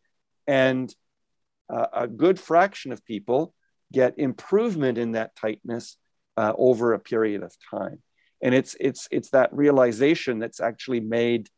[0.46, 0.94] and
[1.72, 3.54] uh, a good fraction of people
[3.92, 5.96] get improvement in that tightness
[6.36, 8.02] uh, over a period of time.
[8.42, 11.48] And it's, it's, it's that realization that's actually made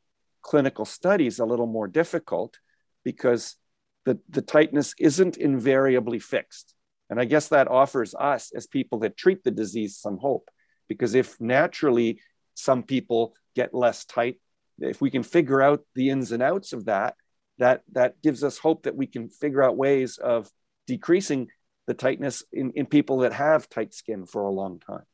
[0.42, 2.58] clinical studies a little more difficult
[3.04, 3.56] because
[4.04, 6.75] the, the tightness isn't invariably fixed.
[7.08, 10.48] And I guess that offers us, as people that treat the disease, some hope.
[10.88, 12.20] Because if naturally
[12.54, 14.40] some people get less tight,
[14.78, 17.14] if we can figure out the ins and outs of that,
[17.58, 20.50] that, that gives us hope that we can figure out ways of
[20.86, 21.48] decreasing
[21.86, 25.04] the tightness in, in people that have tight skin for a long time.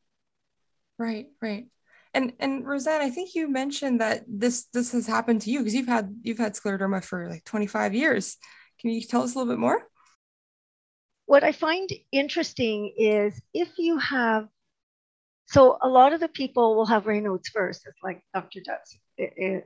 [0.97, 1.67] Right, right.
[2.15, 5.73] And and Rosanne, I think you mentioned that this this has happened to you because
[5.73, 8.37] you've had you've had scleroderma for like 25 years.
[8.79, 9.87] Can you tell us a little bit more?
[11.25, 14.47] What I find interesting is if you have,
[15.47, 18.59] so a lot of the people will have Raynaud's first, as like Dr.
[18.61, 18.97] Dutz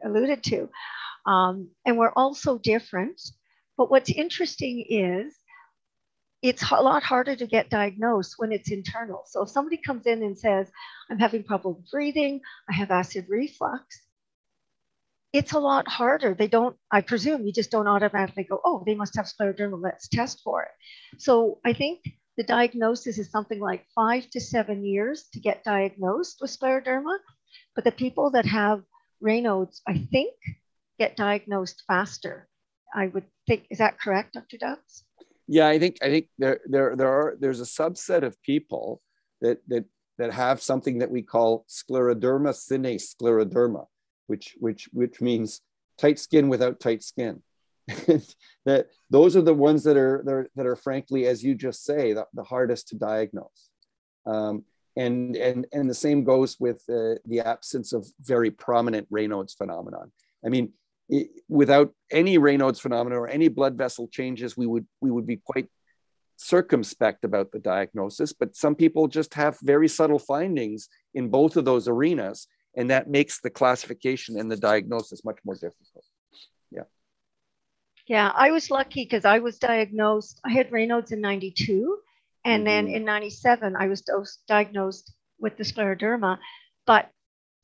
[0.04, 0.70] alluded to.
[1.26, 3.22] Um, and we're all so different.
[3.78, 5.36] But what's interesting is
[6.42, 9.24] it's a lot harder to get diagnosed when it's internal.
[9.26, 10.70] So if somebody comes in and says,
[11.10, 14.02] I'm having problem breathing, I have acid reflux,
[15.34, 16.34] it's a lot harder.
[16.34, 20.08] They don't, I presume you just don't automatically go, oh, they must have scleroderma, let's
[20.08, 20.72] test for it.
[21.20, 22.00] So I think
[22.38, 27.18] the diagnosis is something like five to seven years to get diagnosed with scleroderma.
[27.76, 28.84] But the people that have
[29.24, 30.34] Raynaud's, I think,
[31.00, 32.48] get diagnosed faster.
[32.94, 34.58] I would think, is that correct, Dr.
[34.58, 35.04] Dutz?
[35.48, 39.02] Yeah, I think I think there there there are there's a subset of people
[39.42, 39.86] that that
[40.18, 43.86] that have something that we call scleroderma sine scleroderma,
[44.28, 45.62] which which which means
[45.98, 47.42] tight skin without tight skin.
[48.66, 51.86] that those are the ones that are, that are that are frankly, as you just
[51.86, 53.70] say, the, the hardest to diagnose.
[54.26, 54.66] Um,
[54.98, 60.12] and and and the same goes with uh, the absence of very prominent Raynaud's phenomenon.
[60.46, 60.74] I mean,
[61.08, 65.38] it, without any Raynaud's phenomenon or any blood vessel changes, we would we would be
[65.38, 65.68] quite
[66.38, 68.34] circumspect about the diagnosis.
[68.34, 73.10] But some people just have very subtle findings in both of those arenas, and that
[73.10, 76.06] makes the classification and the diagnosis much more difficult.
[76.72, 76.84] Yeah.
[78.08, 80.40] Yeah, I was lucky because I was diagnosed.
[80.46, 81.98] I had Raynaud's in '92,
[82.46, 82.66] and mm-hmm.
[82.66, 84.04] then in '97 I was
[84.48, 86.38] diagnosed with the scleroderma.
[86.86, 87.10] But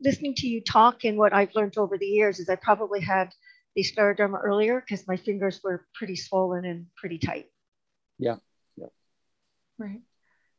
[0.02, 3.30] listening to you talk and what I've learned over the years is I probably had
[3.76, 7.46] the scleroderma earlier because my fingers were pretty swollen and pretty tight.
[8.20, 8.36] Yeah.
[8.76, 8.88] Yeah.
[9.78, 10.02] Right.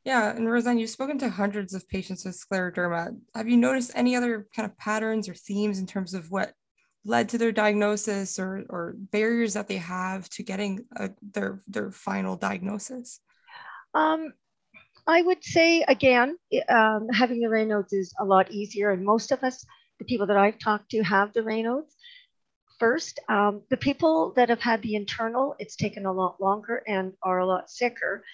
[0.05, 0.35] Yeah.
[0.35, 3.17] And Rosanne, you've spoken to hundreds of patients with scleroderma.
[3.35, 6.53] Have you noticed any other kind of patterns or themes in terms of what
[7.07, 11.91] led to their diagnosis or, or barriers that they have to getting a, their, their
[11.91, 13.21] final diagnosis?
[13.95, 14.33] Um,
[15.07, 16.37] I would say again,
[16.69, 19.65] um, having the Raynaud's is a lot easier, and most of us,
[19.99, 21.95] the people that I've talked to, have the Raynaud's.
[22.81, 27.13] First, um, the people that have had the internal, it's taken a lot longer and
[27.23, 28.25] are a lot sicker.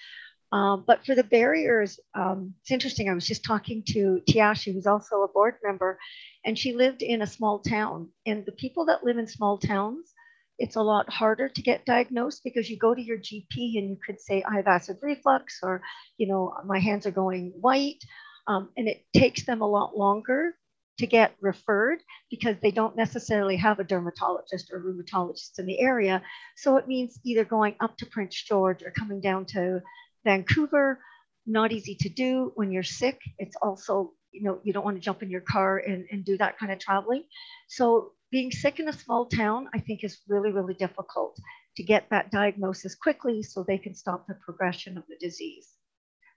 [0.53, 3.09] Um, but for the barriers, um, it's interesting.
[3.09, 5.99] I was just talking to Tiashi, who's also a board member,
[6.45, 8.09] and she lived in a small town.
[8.27, 10.13] And the people that live in small towns,
[10.59, 13.97] it's a lot harder to get diagnosed because you go to your GP and you
[14.05, 15.83] could say, I have acid reflux, or,
[16.19, 18.03] you know, my hands are going white.
[18.49, 20.57] Um, and it takes them a lot longer
[20.99, 21.99] to get referred
[22.31, 26.23] because they don't necessarily have a dermatologist or rheumatologist in the area.
[26.57, 29.81] So it means either going up to Prince George or coming down to
[30.25, 31.01] Vancouver.
[31.47, 33.19] Not easy to do when you're sick.
[33.39, 36.37] It's also, you know, you don't want to jump in your car and, and do
[36.39, 37.25] that kind of traveling.
[37.69, 41.39] So being sick in a small town, I think is really, really difficult
[41.77, 45.69] to get that diagnosis quickly so they can stop the progression of the disease.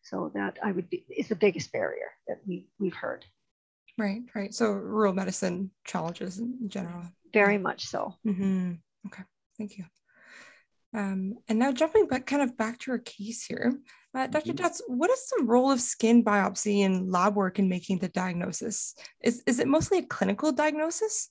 [0.03, 3.25] So that I would be is the biggest barrier that we, we've heard.
[3.97, 4.53] Right, right.
[4.53, 7.03] So rural medicine challenges in general.
[7.33, 8.15] Very much so.
[8.25, 8.73] Mm-hmm.
[9.07, 9.23] Okay,
[9.57, 9.85] thank you.
[10.93, 13.73] Um, and now jumping back kind of back to our case here,
[14.15, 14.53] uh, Dr.
[14.53, 14.63] Mm-hmm.
[14.63, 18.93] Dutz, what is the role of skin biopsy and lab work in making the diagnosis?
[19.21, 21.29] Is, is it mostly a clinical diagnosis?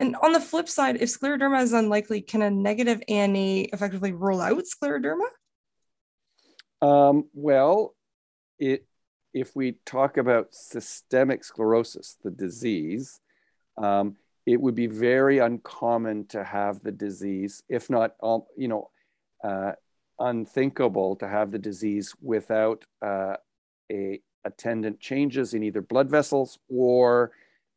[0.00, 4.40] And on the flip side, if scleroderma is unlikely, can a negative ANA effectively rule
[4.40, 5.26] out scleroderma?
[6.80, 7.96] Um, well,
[8.58, 8.86] it,
[9.32, 13.20] if we talk about systemic sclerosis, the disease,
[13.76, 14.16] um,
[14.46, 18.90] it would be very uncommon to have the disease, if not, um, you know,
[19.44, 19.72] uh,
[20.18, 23.36] unthinkable to have the disease without uh,
[23.90, 27.32] a attendant changes in either blood vessels or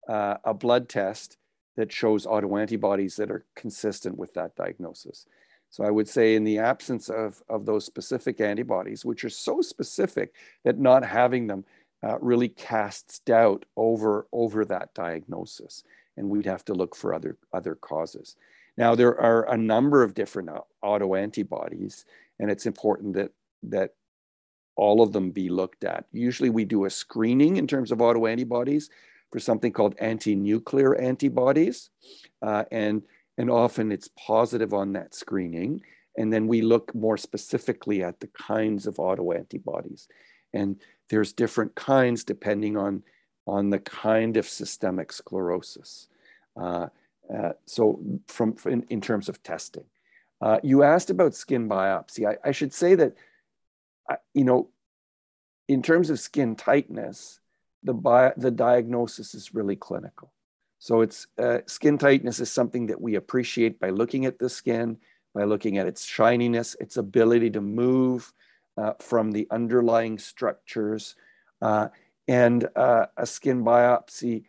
[0.07, 1.37] uh, a blood test
[1.75, 5.25] that shows autoantibodies that are consistent with that diagnosis.
[5.69, 9.61] So I would say in the absence of, of those specific antibodies, which are so
[9.61, 10.33] specific
[10.65, 11.63] that not having them
[12.03, 15.83] uh, really casts doubt over, over that diagnosis.
[16.17, 18.35] And we'd have to look for other, other causes.
[18.77, 20.49] Now, there are a number of different
[20.83, 22.05] autoantibodies,
[22.39, 23.31] and it's important that,
[23.63, 23.93] that
[24.75, 26.05] all of them be looked at.
[26.11, 28.89] Usually we do a screening in terms of autoantibodies
[29.31, 31.89] for something called anti-nuclear antibodies.
[32.41, 33.03] Uh, and,
[33.37, 35.81] and often it's positive on that screening.
[36.17, 40.07] And then we look more specifically at the kinds of autoantibodies.
[40.53, 43.03] And there's different kinds depending on,
[43.47, 46.07] on the kind of systemic sclerosis.
[46.59, 46.87] Uh,
[47.33, 49.85] uh, so from, in, in, terms of testing.
[50.41, 52.27] Uh, you asked about skin biopsy.
[52.27, 53.15] I, I should say that,
[54.33, 54.69] you know,
[55.67, 57.39] in terms of skin tightness,
[57.83, 60.33] the, bi- the diagnosis is really clinical.
[60.79, 64.97] So it's uh, skin tightness is something that we appreciate by looking at the skin,
[65.33, 68.33] by looking at its shininess, its ability to move
[68.77, 71.15] uh, from the underlying structures.
[71.61, 71.89] Uh,
[72.27, 74.45] and a skin biopsy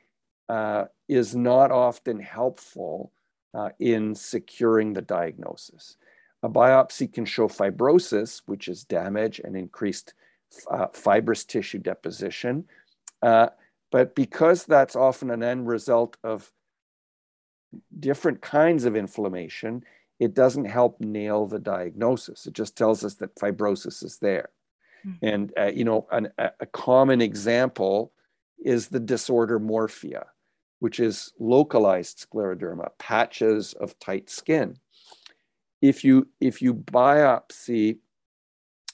[0.53, 3.13] uh, is not often helpful
[3.59, 5.97] uh, in securing the diagnosis.
[6.43, 10.09] A biopsy can show fibrosis, which is damage and increased
[11.05, 12.55] fibrous tissue deposition,
[13.23, 13.49] uh,
[13.91, 16.53] but because that's often an end result of
[17.99, 19.85] different kinds of inflammation,
[20.19, 22.47] it doesn't help nail the diagnosis.
[22.47, 24.51] It just tells us that fibrosis is there.
[25.07, 25.27] Mm-hmm.
[25.31, 28.13] And, uh, you know, an, a common example
[28.65, 30.25] is the disorder morphea,
[30.83, 34.77] which is localized scleroderma, patches of tight skin.
[35.81, 37.99] If you, if you biopsy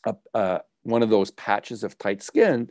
[0.05, 2.69] a, uh, one of those patches of tight skin,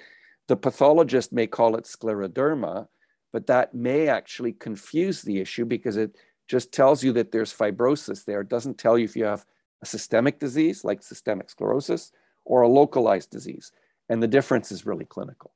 [0.47, 2.89] the pathologist may call it scleroderma,
[3.33, 6.15] but that may actually confuse the issue because it
[6.47, 8.41] just tells you that there's fibrosis there.
[8.41, 9.47] It doesn't tell you if you have
[9.81, 12.11] a systemic disease like systemic sclerosis
[12.45, 13.71] or a localized disease.
[14.09, 15.53] And the difference is really clinical.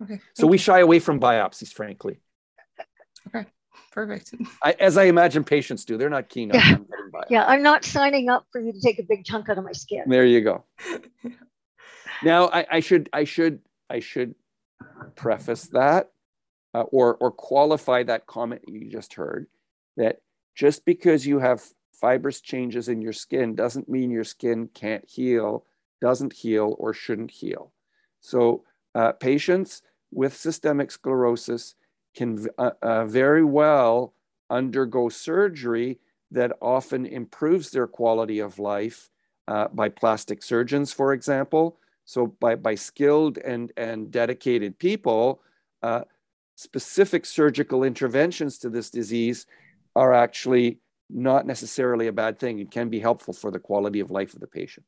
[0.00, 0.10] Right.
[0.12, 0.20] Okay.
[0.34, 2.20] So we shy away from biopsies, frankly.
[3.28, 3.46] Okay.
[3.92, 4.34] Perfect.
[4.62, 6.76] I, as I imagine patients do, they're not keen on yeah.
[7.28, 9.72] Yeah, I'm not signing up for you to take a big chunk out of my
[9.72, 10.04] skin.
[10.06, 10.64] There you go.
[12.22, 14.34] Now, I, I, should I should I should
[15.16, 16.10] preface that
[16.74, 19.46] uh, or or qualify that comment you just heard
[19.96, 20.18] that
[20.54, 25.64] just because you have fibrous changes in your skin doesn't mean your skin can't heal,
[26.00, 27.72] doesn't heal, or shouldn't heal.
[28.20, 31.74] So uh, patients with systemic sclerosis
[32.14, 34.12] can uh, uh very well
[34.50, 35.98] undergo surgery
[36.30, 39.10] that often improves their quality of life
[39.48, 45.42] uh, by plastic surgeons, for example, so by, by skilled and, and dedicated people,
[45.82, 46.02] uh,
[46.56, 49.46] specific surgical interventions to this disease
[49.96, 52.58] are actually not necessarily a bad thing.
[52.58, 54.86] It can be helpful for the quality of life of the patient.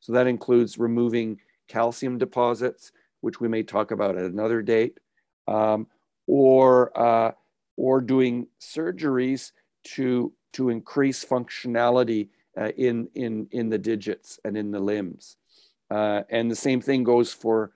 [0.00, 2.92] So that includes removing calcium deposits,
[3.24, 5.00] which we may talk about at another date,
[5.48, 5.86] um,
[6.26, 7.32] or, uh,
[7.76, 9.52] or doing surgeries
[9.94, 12.28] to, to increase functionality
[12.60, 15.36] uh, in, in, in the digits and in the limbs.
[15.90, 17.72] Uh, and the same thing goes for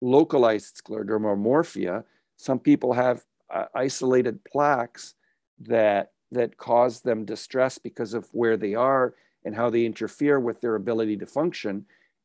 [0.00, 2.04] localized scleroderma morphea.
[2.36, 5.14] Some people have uh, isolated plaques
[5.60, 10.60] that, that cause them distress because of where they are and how they interfere with
[10.60, 11.84] their ability to function.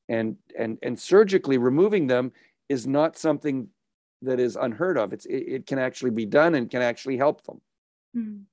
[0.09, 2.33] And, and, and surgically removing them
[2.71, 3.67] is not something
[4.21, 5.13] that is unheard of.
[5.13, 7.61] It's, it, it can actually be done and can actually help them.
[8.15, 8.43] Mm.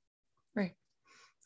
[0.54, 0.72] Right.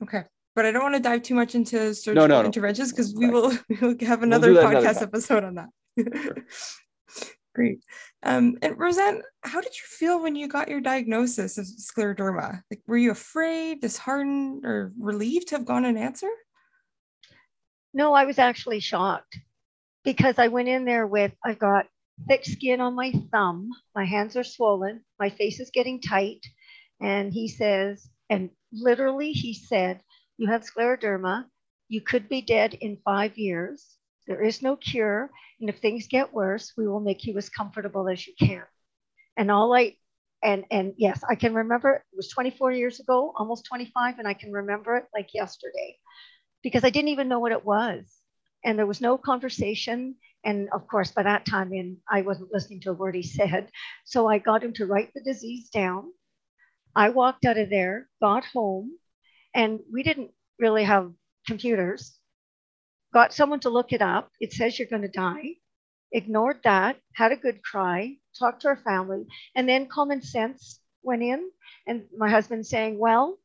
[0.03, 3.15] Okay but I don't want to dive too much into surgical no, no, interventions because
[3.15, 3.21] no.
[3.21, 5.69] we will we will have another we'll podcast another episode on that.
[5.99, 6.37] Sure.
[7.55, 7.81] Great.
[8.23, 12.63] Um, and Rosanne, how did you feel when you got your diagnosis of scleroderma?
[12.71, 16.31] Like, were you afraid, disheartened, or relieved to have gotten an answer?
[17.93, 19.39] No, I was actually shocked
[20.03, 21.87] because I went in there with I've got
[22.29, 26.45] thick skin on my thumb, my hands are swollen, my face is getting tight,
[27.01, 30.01] and he says, and literally he said,
[30.39, 31.47] you have scleroderma.
[31.89, 33.97] You could be dead in five years.
[34.27, 35.31] There is no cure.
[35.61, 38.65] And if things get worse, we will make you as comfortable as you can.
[39.37, 39.97] And all I,
[40.43, 44.35] and, and yes, I can remember it was 24 years ago, almost 25, and I
[44.35, 45.97] can remember it like yesterday
[46.63, 48.05] because I didn't even know what it was.
[48.65, 50.17] And there was no conversation.
[50.45, 53.71] And of course, by that time in, I wasn't listening to a word he said.
[54.05, 56.13] So I got him to write the disease down.
[56.95, 58.93] I walked out of there, got home,
[59.55, 61.13] and we didn't really have
[61.47, 62.19] computers.
[63.15, 64.31] Got someone to look it up.
[64.41, 65.57] It says you're going to die.
[66.13, 71.23] ignored that, had a good cry, talked to our family, and then common sense went
[71.23, 71.51] in.
[71.87, 73.39] And my husband saying, Well,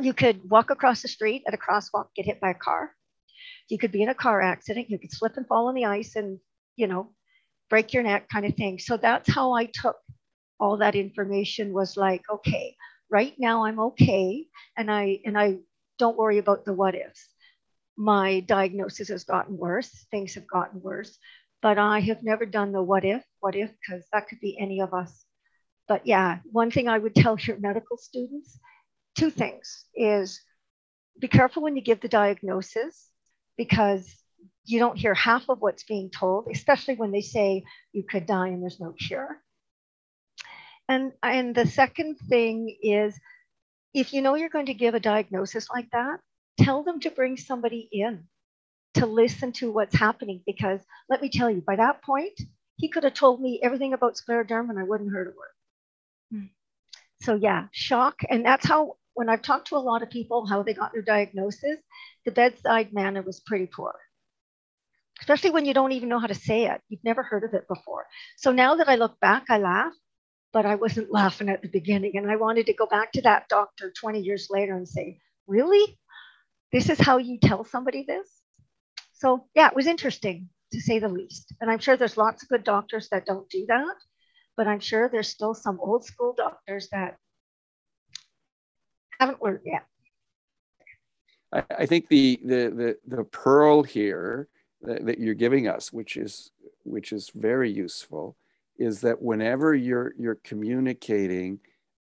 [0.00, 2.94] you could walk across the street at a crosswalk, get hit by a car.
[3.68, 4.90] You could be in a car accident.
[4.90, 6.38] You could slip and fall on the ice and,
[6.76, 7.12] you know,
[7.70, 8.78] break your neck kind of thing.
[8.78, 9.96] So that's how I took
[10.60, 12.76] all that information was like, okay,
[13.10, 14.46] right now I'm okay.
[14.76, 15.58] And I, and I
[15.98, 17.28] don't worry about the what ifs.
[17.96, 20.06] My diagnosis has gotten worse.
[20.10, 21.16] Things have gotten worse,
[21.62, 24.80] but I have never done the what if, what if, because that could be any
[24.80, 25.24] of us.
[25.86, 28.58] But yeah, one thing I would tell your medical students
[29.16, 30.40] two things is
[31.20, 33.08] be careful when you give the diagnosis
[33.56, 34.14] because
[34.64, 38.48] you don't hear half of what's being told, especially when they say you could die
[38.48, 39.38] and there's no cure.
[40.88, 43.18] And, and the second thing is
[43.94, 46.18] if you know you're going to give a diagnosis like that,
[46.58, 48.24] tell them to bring somebody in
[48.94, 50.42] to listen to what's happening.
[50.46, 52.40] Because let me tell you, by that point,
[52.76, 56.32] he could have told me everything about scleroderma and I wouldn't have heard a word.
[56.32, 56.46] Hmm.
[57.22, 58.20] So yeah, shock.
[58.28, 61.02] And that's how when I've talked to a lot of people how they got their
[61.02, 61.78] diagnosis,
[62.24, 63.94] the bedside manner was pretty poor.
[65.20, 66.80] Especially when you don't even know how to say it.
[66.88, 68.06] You've never heard of it before.
[68.36, 69.92] So now that I look back, I laugh,
[70.52, 72.16] but I wasn't laughing at the beginning.
[72.16, 75.98] And I wanted to go back to that doctor 20 years later and say, Really?
[76.72, 78.28] This is how you tell somebody this?
[79.12, 81.54] So, yeah, it was interesting to say the least.
[81.60, 83.94] And I'm sure there's lots of good doctors that don't do that,
[84.56, 87.16] but I'm sure there's still some old school doctors that
[89.20, 89.86] haven't learned yet.
[91.52, 94.48] I, I think the, the the the pearl here
[94.82, 96.50] that, that you're giving us, which is
[96.84, 98.36] which is very useful,
[98.78, 101.60] is that whenever you're you're communicating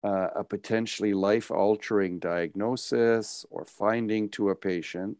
[0.03, 5.18] uh, a potentially life-altering diagnosis or finding to a patient,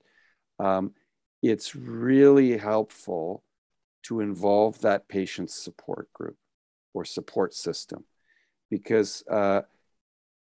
[0.60, 0.94] um,
[1.42, 3.44] it's really helpful
[4.04, 6.38] to involve that patient's support group
[6.94, 8.04] or support system
[8.70, 9.62] because uh,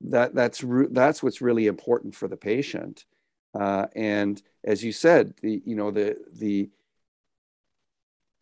[0.01, 3.05] that that's that's what's really important for the patient.
[3.53, 6.69] Uh, and as you said, the you know the the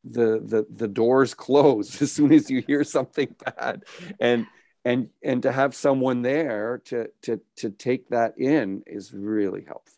[0.04, 3.84] the the the doors close as soon as you hear something bad,
[4.20, 4.48] and
[4.86, 9.98] and and to have someone there to to to take that in is really helpful.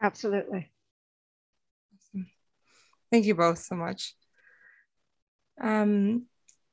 [0.00, 0.70] Absolutely.
[3.10, 4.14] Thank you both so much.
[5.60, 6.26] Um,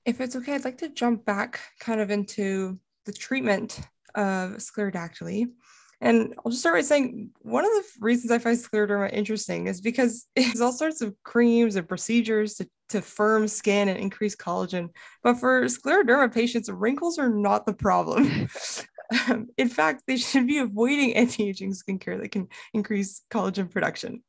[0.04, 3.80] if it's okay, I'd like to jump back kind of into the treatment
[4.16, 5.48] of sclerodactyly.
[6.02, 9.82] And I'll just start by saying one of the reasons I find scleroderma interesting is
[9.82, 14.90] because it's all sorts of creams and procedures to, to firm skin and increase collagen.
[15.24, 18.48] But for scleroderma patients, wrinkles are not the problem.
[19.30, 24.24] um, in fact, they should be avoiding anti aging skincare that can increase collagen production.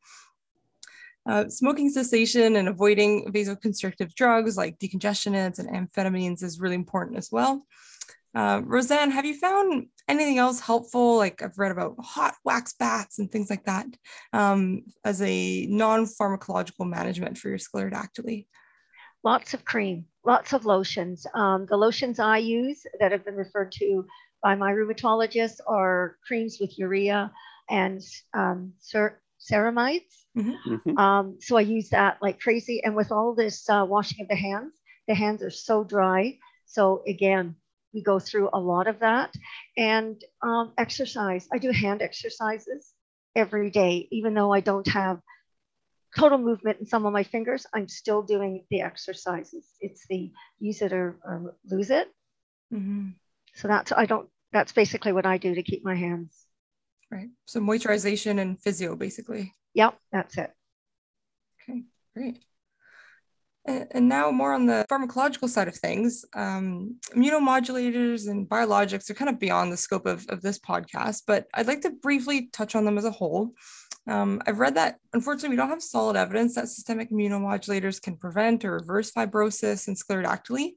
[1.28, 7.30] Uh, smoking cessation and avoiding vasoconstrictive drugs like decongestants and amphetamines is really important as
[7.32, 7.66] well.
[8.36, 11.16] Uh, Rosanne, have you found anything else helpful?
[11.16, 13.86] Like I've read about hot wax baths and things like that
[14.34, 18.46] um, as a non-pharmacological management for your sclerodactyly.
[19.24, 21.26] Lots of cream, lots of lotions.
[21.32, 24.04] Um, the lotions I use that have been referred to
[24.42, 27.32] by my rheumatologist are creams with urea
[27.70, 28.02] and
[28.34, 30.12] um, cer- ceramides.
[30.36, 30.74] Mm-hmm.
[30.74, 30.98] Mm-hmm.
[30.98, 32.82] Um, so I use that like crazy.
[32.84, 34.74] And with all this uh, washing of the hands,
[35.08, 36.36] the hands are so dry.
[36.66, 37.56] So again,
[37.96, 39.34] we go through a lot of that.
[39.76, 42.92] And um, exercise, I do hand exercises
[43.34, 45.18] every day, even though I don't have
[46.16, 49.64] total movement in some of my fingers, I'm still doing the exercises.
[49.80, 50.30] It's the
[50.60, 52.08] use it or, or lose it.
[52.72, 53.08] Mm-hmm.
[53.54, 56.34] So that's, I don't, that's basically what I do to keep my hands.
[57.10, 57.30] Right.
[57.46, 59.54] So moisturization and physio, basically.
[59.74, 60.52] Yep, that's it.
[61.62, 61.84] Okay,
[62.14, 62.44] great.
[63.66, 69.28] And now, more on the pharmacological side of things, um, immunomodulators and biologics are kind
[69.28, 72.84] of beyond the scope of, of this podcast, but I'd like to briefly touch on
[72.84, 73.54] them as a whole.
[74.06, 78.64] Um, I've read that unfortunately we don't have solid evidence that systemic immunomodulators can prevent
[78.64, 80.74] or reverse fibrosis and sclerodactyly.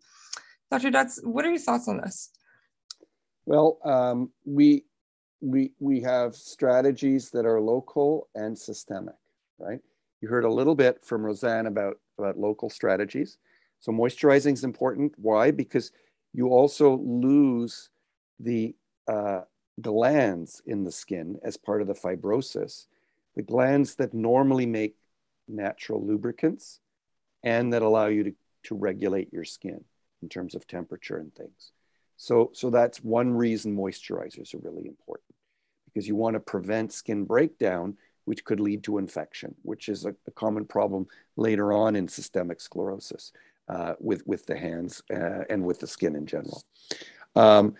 [0.71, 0.89] Dr.
[0.89, 2.31] Dutz, what are your thoughts on this?
[3.45, 4.85] Well, um, we
[5.41, 9.15] we we have strategies that are local and systemic,
[9.57, 9.79] right?
[10.21, 13.37] You heard a little bit from Rosanne about about local strategies.
[13.79, 15.13] So moisturizing is important.
[15.17, 15.51] Why?
[15.51, 15.91] Because
[16.33, 17.89] you also lose
[18.39, 18.75] the
[19.07, 19.41] uh,
[19.81, 22.87] glands in the skin as part of the fibrosis,
[23.35, 24.95] the glands that normally make
[25.47, 26.79] natural lubricants
[27.43, 29.83] and that allow you to, to regulate your skin
[30.21, 31.71] in terms of temperature and things.
[32.17, 35.35] So, so that's one reason moisturizers are really important
[35.85, 37.97] because you want to prevent skin breakdown,
[38.29, 42.61] which could lead to infection, which is a, a common problem later on in systemic
[42.61, 43.31] sclerosis
[43.67, 46.63] uh, with, with the hands uh, and with the skin in general.
[47.35, 47.73] Um,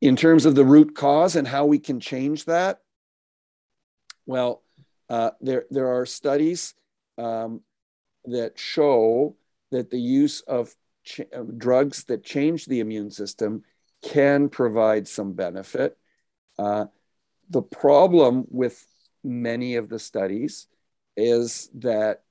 [0.00, 2.80] in terms of the root cause and how we can change that,
[4.24, 4.62] well,
[5.10, 6.72] uh, there, there are studies
[7.18, 7.60] um,
[8.24, 9.36] that show
[9.70, 10.74] that the use of
[11.58, 13.64] drugs that change the immune system
[14.02, 15.98] can provide some benefit.
[16.58, 16.86] Uh,
[17.50, 18.86] the problem with
[19.24, 20.68] many of the studies
[21.16, 22.22] is that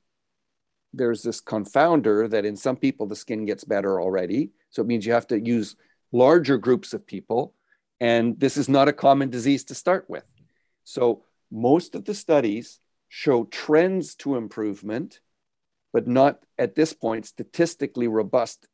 [0.93, 4.51] there's this confounder that in some people the skin gets better already.
[4.69, 5.75] So it means you have to use
[6.11, 7.55] larger groups of people.
[7.99, 10.25] And this is not a common disease to start with.
[10.83, 12.79] So most of the studies
[13.09, 15.19] show trends to improvement,
[15.91, 18.67] but not at this point statistically robust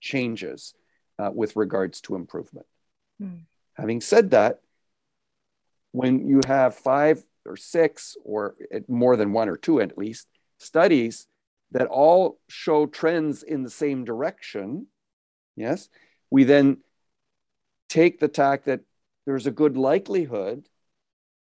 [0.00, 0.74] changes
[1.18, 2.66] uh, with regards to improvement.
[3.20, 3.44] Hmm.
[3.74, 4.60] Having said that,
[5.92, 8.54] when you have five or six or
[8.88, 10.26] more than one or two at least
[10.58, 11.26] studies
[11.70, 14.86] that all show trends in the same direction,
[15.56, 15.88] yes,
[16.30, 16.78] we then
[17.88, 18.80] take the tack that
[19.26, 20.68] there's a good likelihood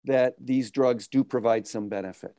[0.04, 2.34] that these drugs do provide some benefit.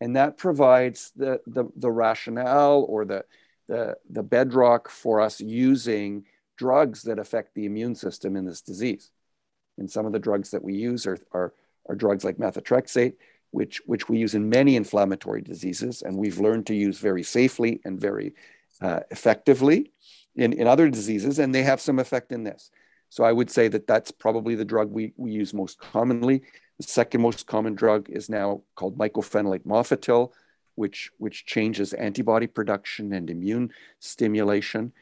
[0.00, 3.24] And that provides the, the, the rationale or the,
[3.68, 6.24] the, the bedrock for us using
[6.56, 9.10] drugs that affect the immune system in this disease.
[9.78, 11.52] And some of the drugs that we use are, are,
[11.88, 13.14] are drugs like methotrexate,
[13.50, 17.80] which, which we use in many inflammatory diseases, and we've learned to use very safely
[17.84, 18.34] and very
[18.80, 19.90] uh, effectively
[20.36, 22.70] in, in other diseases, and they have some effect in this.
[23.08, 26.42] So I would say that that's probably the drug we, we use most commonly.
[26.78, 30.32] The second most common drug is now called mycophenolate mofetil,
[30.76, 34.92] which, which changes antibody production and immune stimulation.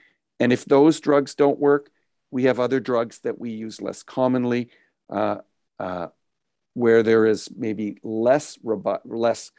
[0.40, 1.90] And if those drugs don't work,
[2.30, 4.70] we have other drugs that we use less commonly,
[5.08, 5.38] uh,
[5.78, 6.08] uh,
[6.74, 9.50] where there is maybe less robust, less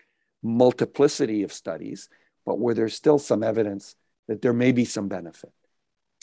[0.42, 2.10] multiplicity of studies,
[2.46, 3.96] but where there's still some evidence
[4.28, 5.52] that there may be some benefit.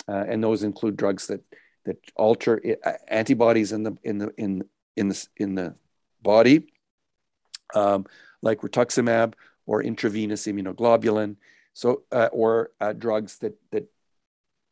[0.09, 1.43] Uh, and those include drugs that
[1.85, 4.63] that alter uh, antibodies in the in the in
[4.97, 5.75] in the in the
[6.23, 6.73] body,
[7.75, 8.07] um,
[8.43, 9.35] like rituximab
[9.67, 11.37] or intravenous immunoglobulin.
[11.75, 13.91] So uh, or uh, drugs that that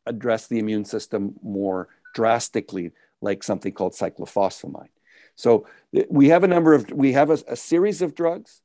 [0.07, 2.91] address the immune system more drastically,
[3.21, 4.89] like something called cyclophosphamide.
[5.35, 5.67] So
[6.09, 8.61] we have a number of, we have a, a series of drugs.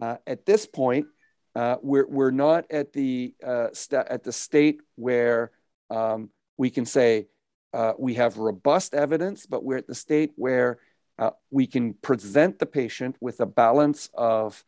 [0.00, 1.06] Uh, at this point,
[1.54, 5.52] uh, we're, we're not at the, uh, at the state where
[5.90, 7.26] um, we can say
[7.72, 10.78] uh, we have robust evidence, but we're at the state where
[11.18, 14.64] uh, we can present the patient with a balance of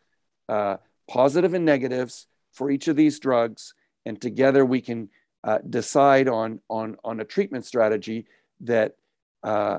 [0.49, 0.77] uh,
[1.09, 3.75] positive and negatives for each of these drugs.
[4.05, 5.09] And together we can
[5.47, 8.27] uh, decide on, on, on a treatment strategy
[8.61, 8.97] that,
[9.45, 9.79] uh,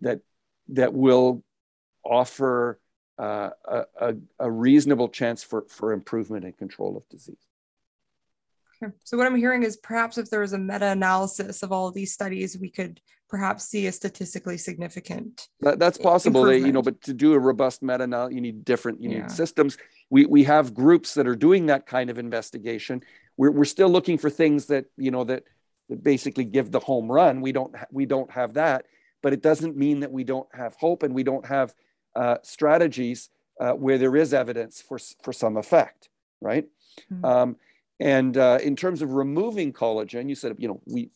[0.00, 0.20] that,
[0.68, 1.44] that will
[2.04, 2.80] offer
[3.16, 7.36] uh, a, a, reasonable chance for, for improvement and control of disease.
[9.04, 12.12] So what I'm hearing is perhaps if there was a meta-analysis of all of these
[12.12, 15.48] studies, we could perhaps see a statistically significant.
[15.60, 19.10] That, that's possible, you know, but to do a robust meta-analysis, you need different, you
[19.10, 19.18] yeah.
[19.20, 19.78] need systems.
[20.10, 23.02] We we have groups that are doing that kind of investigation,
[23.36, 25.44] we're, we're still looking for things that you know that,
[25.88, 27.40] that basically give the home run.
[27.40, 28.86] We don't we don't have that
[29.24, 31.74] but it doesn't mean that we don't have hope and we don't have
[32.14, 36.10] uh, strategies uh, where there is evidence for for some effect
[36.40, 36.66] right?
[37.10, 37.24] Mm-hmm.
[37.24, 37.56] um,
[37.98, 41.10] and uh, in terms of removing collagen you said you know we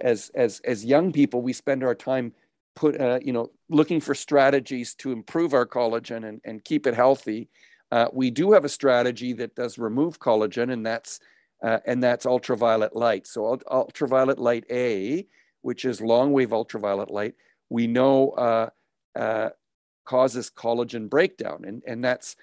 [0.00, 2.32] as as as young people we spend our time
[2.74, 6.94] put uh, you know looking for strategies to improve our collagen and, and keep it
[6.94, 7.48] healthy.
[7.92, 11.20] Uh, we do have a strategy that does remove collagen and that's
[11.62, 13.26] uh, and that's ultraviolet light.
[13.26, 15.26] So ultraviolet light A,
[15.62, 17.34] which is long wave ultraviolet light,
[17.68, 18.70] we know uh,
[19.14, 19.50] uh,
[20.04, 22.36] causes collagen breakdown, and, and that's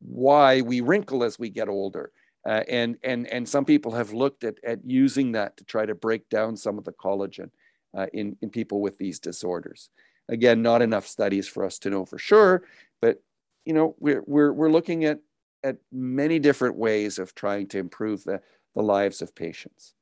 [0.00, 2.12] why we wrinkle as we get older.
[2.46, 5.96] Uh, and, and, and some people have looked at, at using that to try to
[5.96, 7.50] break down some of the collagen
[7.96, 9.90] uh, in, in people with these disorders.
[10.28, 12.62] Again, not enough studies for us to know for sure,
[13.00, 13.20] but
[13.64, 15.18] you know, we're, we're, we're looking at
[15.66, 18.40] at many different ways of trying to improve the,
[18.74, 19.94] the lives of patients.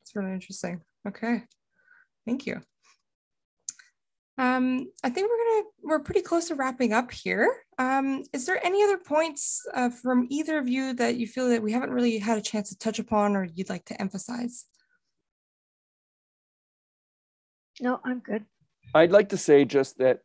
[0.00, 0.80] That's really interesting.
[1.06, 1.42] Okay.
[2.24, 2.60] Thank you.
[4.38, 7.52] Um, I think we're gonna we're pretty close to wrapping up here.
[7.78, 11.62] Um, is there any other points uh, from either of you that you feel that
[11.62, 14.66] we haven't really had a chance to touch upon, or you'd like to emphasize?
[17.80, 18.46] No, I'm good.
[18.94, 20.20] I'd like to say just that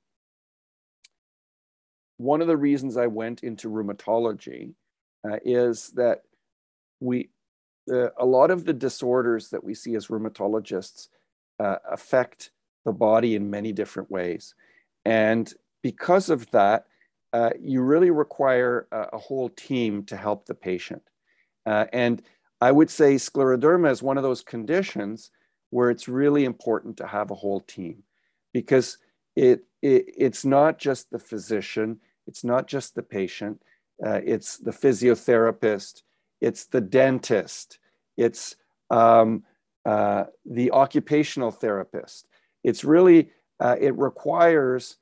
[2.17, 4.73] one of the reasons I went into rheumatology
[5.27, 6.21] uh, is that
[6.99, 7.29] we
[7.91, 11.09] uh, a lot of the disorders that we see as rheumatologists
[11.59, 12.51] uh, affect
[12.83, 14.55] the body in many different ways,
[15.03, 15.53] and
[15.83, 16.85] because of that,
[17.33, 21.03] uh, you really require a, a, whole team to help the patient.
[21.65, 22.21] Uh, and
[22.61, 25.31] I would say scleroderma is one of those conditions
[25.69, 28.03] where it's really important to have a whole team
[28.53, 28.97] because
[29.35, 33.61] it, it it's not just the physician, it's not just the patient,
[34.05, 36.03] uh, it's the physiotherapist,
[36.41, 37.79] it's the dentist,
[38.17, 38.55] it's
[38.89, 39.43] um,
[39.85, 42.27] uh, the occupational therapist.
[42.63, 43.29] It's really,
[43.59, 44.97] uh, it requires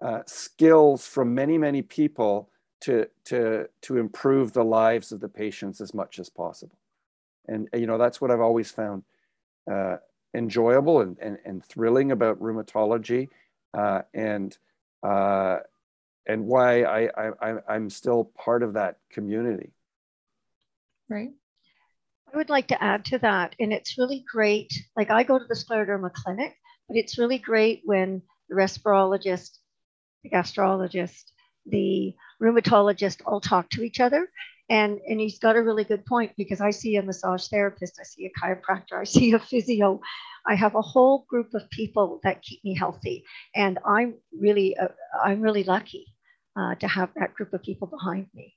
[0.00, 2.48] uh, skills from many, many people
[2.82, 6.78] to, to, to improve the lives of the patients as much as possible.
[7.48, 9.02] And, you know, that's what I've always found
[9.70, 9.96] uh,
[10.34, 13.28] enjoyable and, and, and thrilling about rheumatology
[13.74, 14.56] uh, and
[15.02, 15.58] uh,
[16.26, 19.72] and why I, I I'm still part of that community.
[21.08, 21.30] Right.
[22.32, 24.72] I would like to add to that, and it's really great.
[24.96, 26.54] Like I go to the scleroderma clinic,
[26.86, 29.58] but it's really great when the respirologist,
[30.22, 31.24] the gastrologist,
[31.64, 34.28] the rheumatologist all talk to each other.
[34.70, 38.04] And, and he's got a really good point because I see a massage therapist, I
[38.04, 40.00] see a chiropractor, I see a physio,
[40.46, 44.88] I have a whole group of people that keep me healthy, and I'm really uh,
[45.22, 46.06] I'm really lucky
[46.56, 48.54] uh, to have that group of people behind me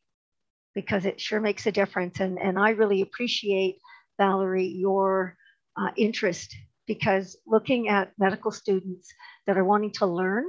[0.74, 2.20] because it sure makes a difference.
[2.20, 3.80] And and I really appreciate
[4.18, 5.36] Valerie your
[5.76, 6.56] uh, interest
[6.88, 9.14] because looking at medical students
[9.48, 10.46] that are wanting to learn,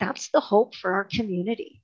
[0.00, 1.77] that's the hope for our community.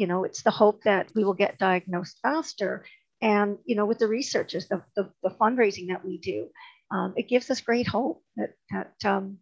[0.00, 2.86] You know, it's the hope that we will get diagnosed faster.
[3.20, 6.48] And, you know, with the researchers, the, the, the fundraising that we do,
[6.90, 9.38] um, it gives us great hope that, that um,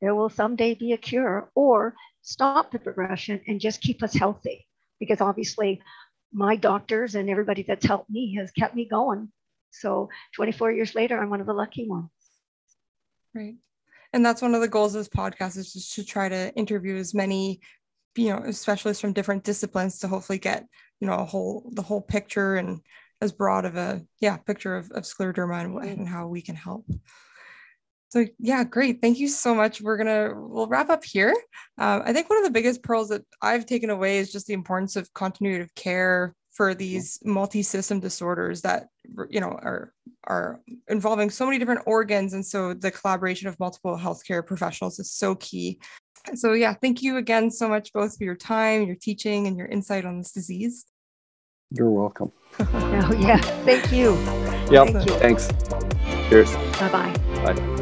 [0.00, 4.66] there will someday be a cure or stop the progression and just keep us healthy.
[4.98, 5.82] Because obviously,
[6.32, 9.30] my doctors and everybody that's helped me has kept me going.
[9.70, 12.08] So 24 years later, I'm one of the lucky ones.
[13.34, 13.56] Right.
[14.12, 16.96] And that's one of the goals of this podcast is just to try to interview
[16.96, 17.60] as many,
[18.16, 20.66] you know, specialists from different disciplines to hopefully get,
[21.00, 22.80] you know, a whole the whole picture and
[23.20, 26.86] as broad of a yeah picture of, of scleroderma and, and how we can help.
[28.08, 29.00] So yeah great.
[29.00, 29.80] Thank you so much.
[29.80, 31.34] We're gonna we'll wrap up here.
[31.78, 34.52] Uh, i think one of the biggest pearls that i've taken away is just the
[34.52, 38.88] importance of continuity of care for these multi-system disorders that
[39.30, 39.94] you know are
[40.24, 42.34] are involving so many different organs.
[42.34, 45.80] And so the collaboration of multiple healthcare professionals is so key
[46.34, 49.66] so yeah thank you again so much both for your time your teaching and your
[49.66, 50.86] insight on this disease
[51.72, 52.32] you're welcome.
[52.58, 53.38] oh, yeah.
[53.64, 54.14] Thank you.
[54.70, 54.84] Yeah.
[54.84, 55.14] Thank you.
[55.18, 55.48] Thanks.
[56.28, 56.52] Cheers.
[56.80, 57.14] Bye-bye.
[57.44, 57.76] Bye.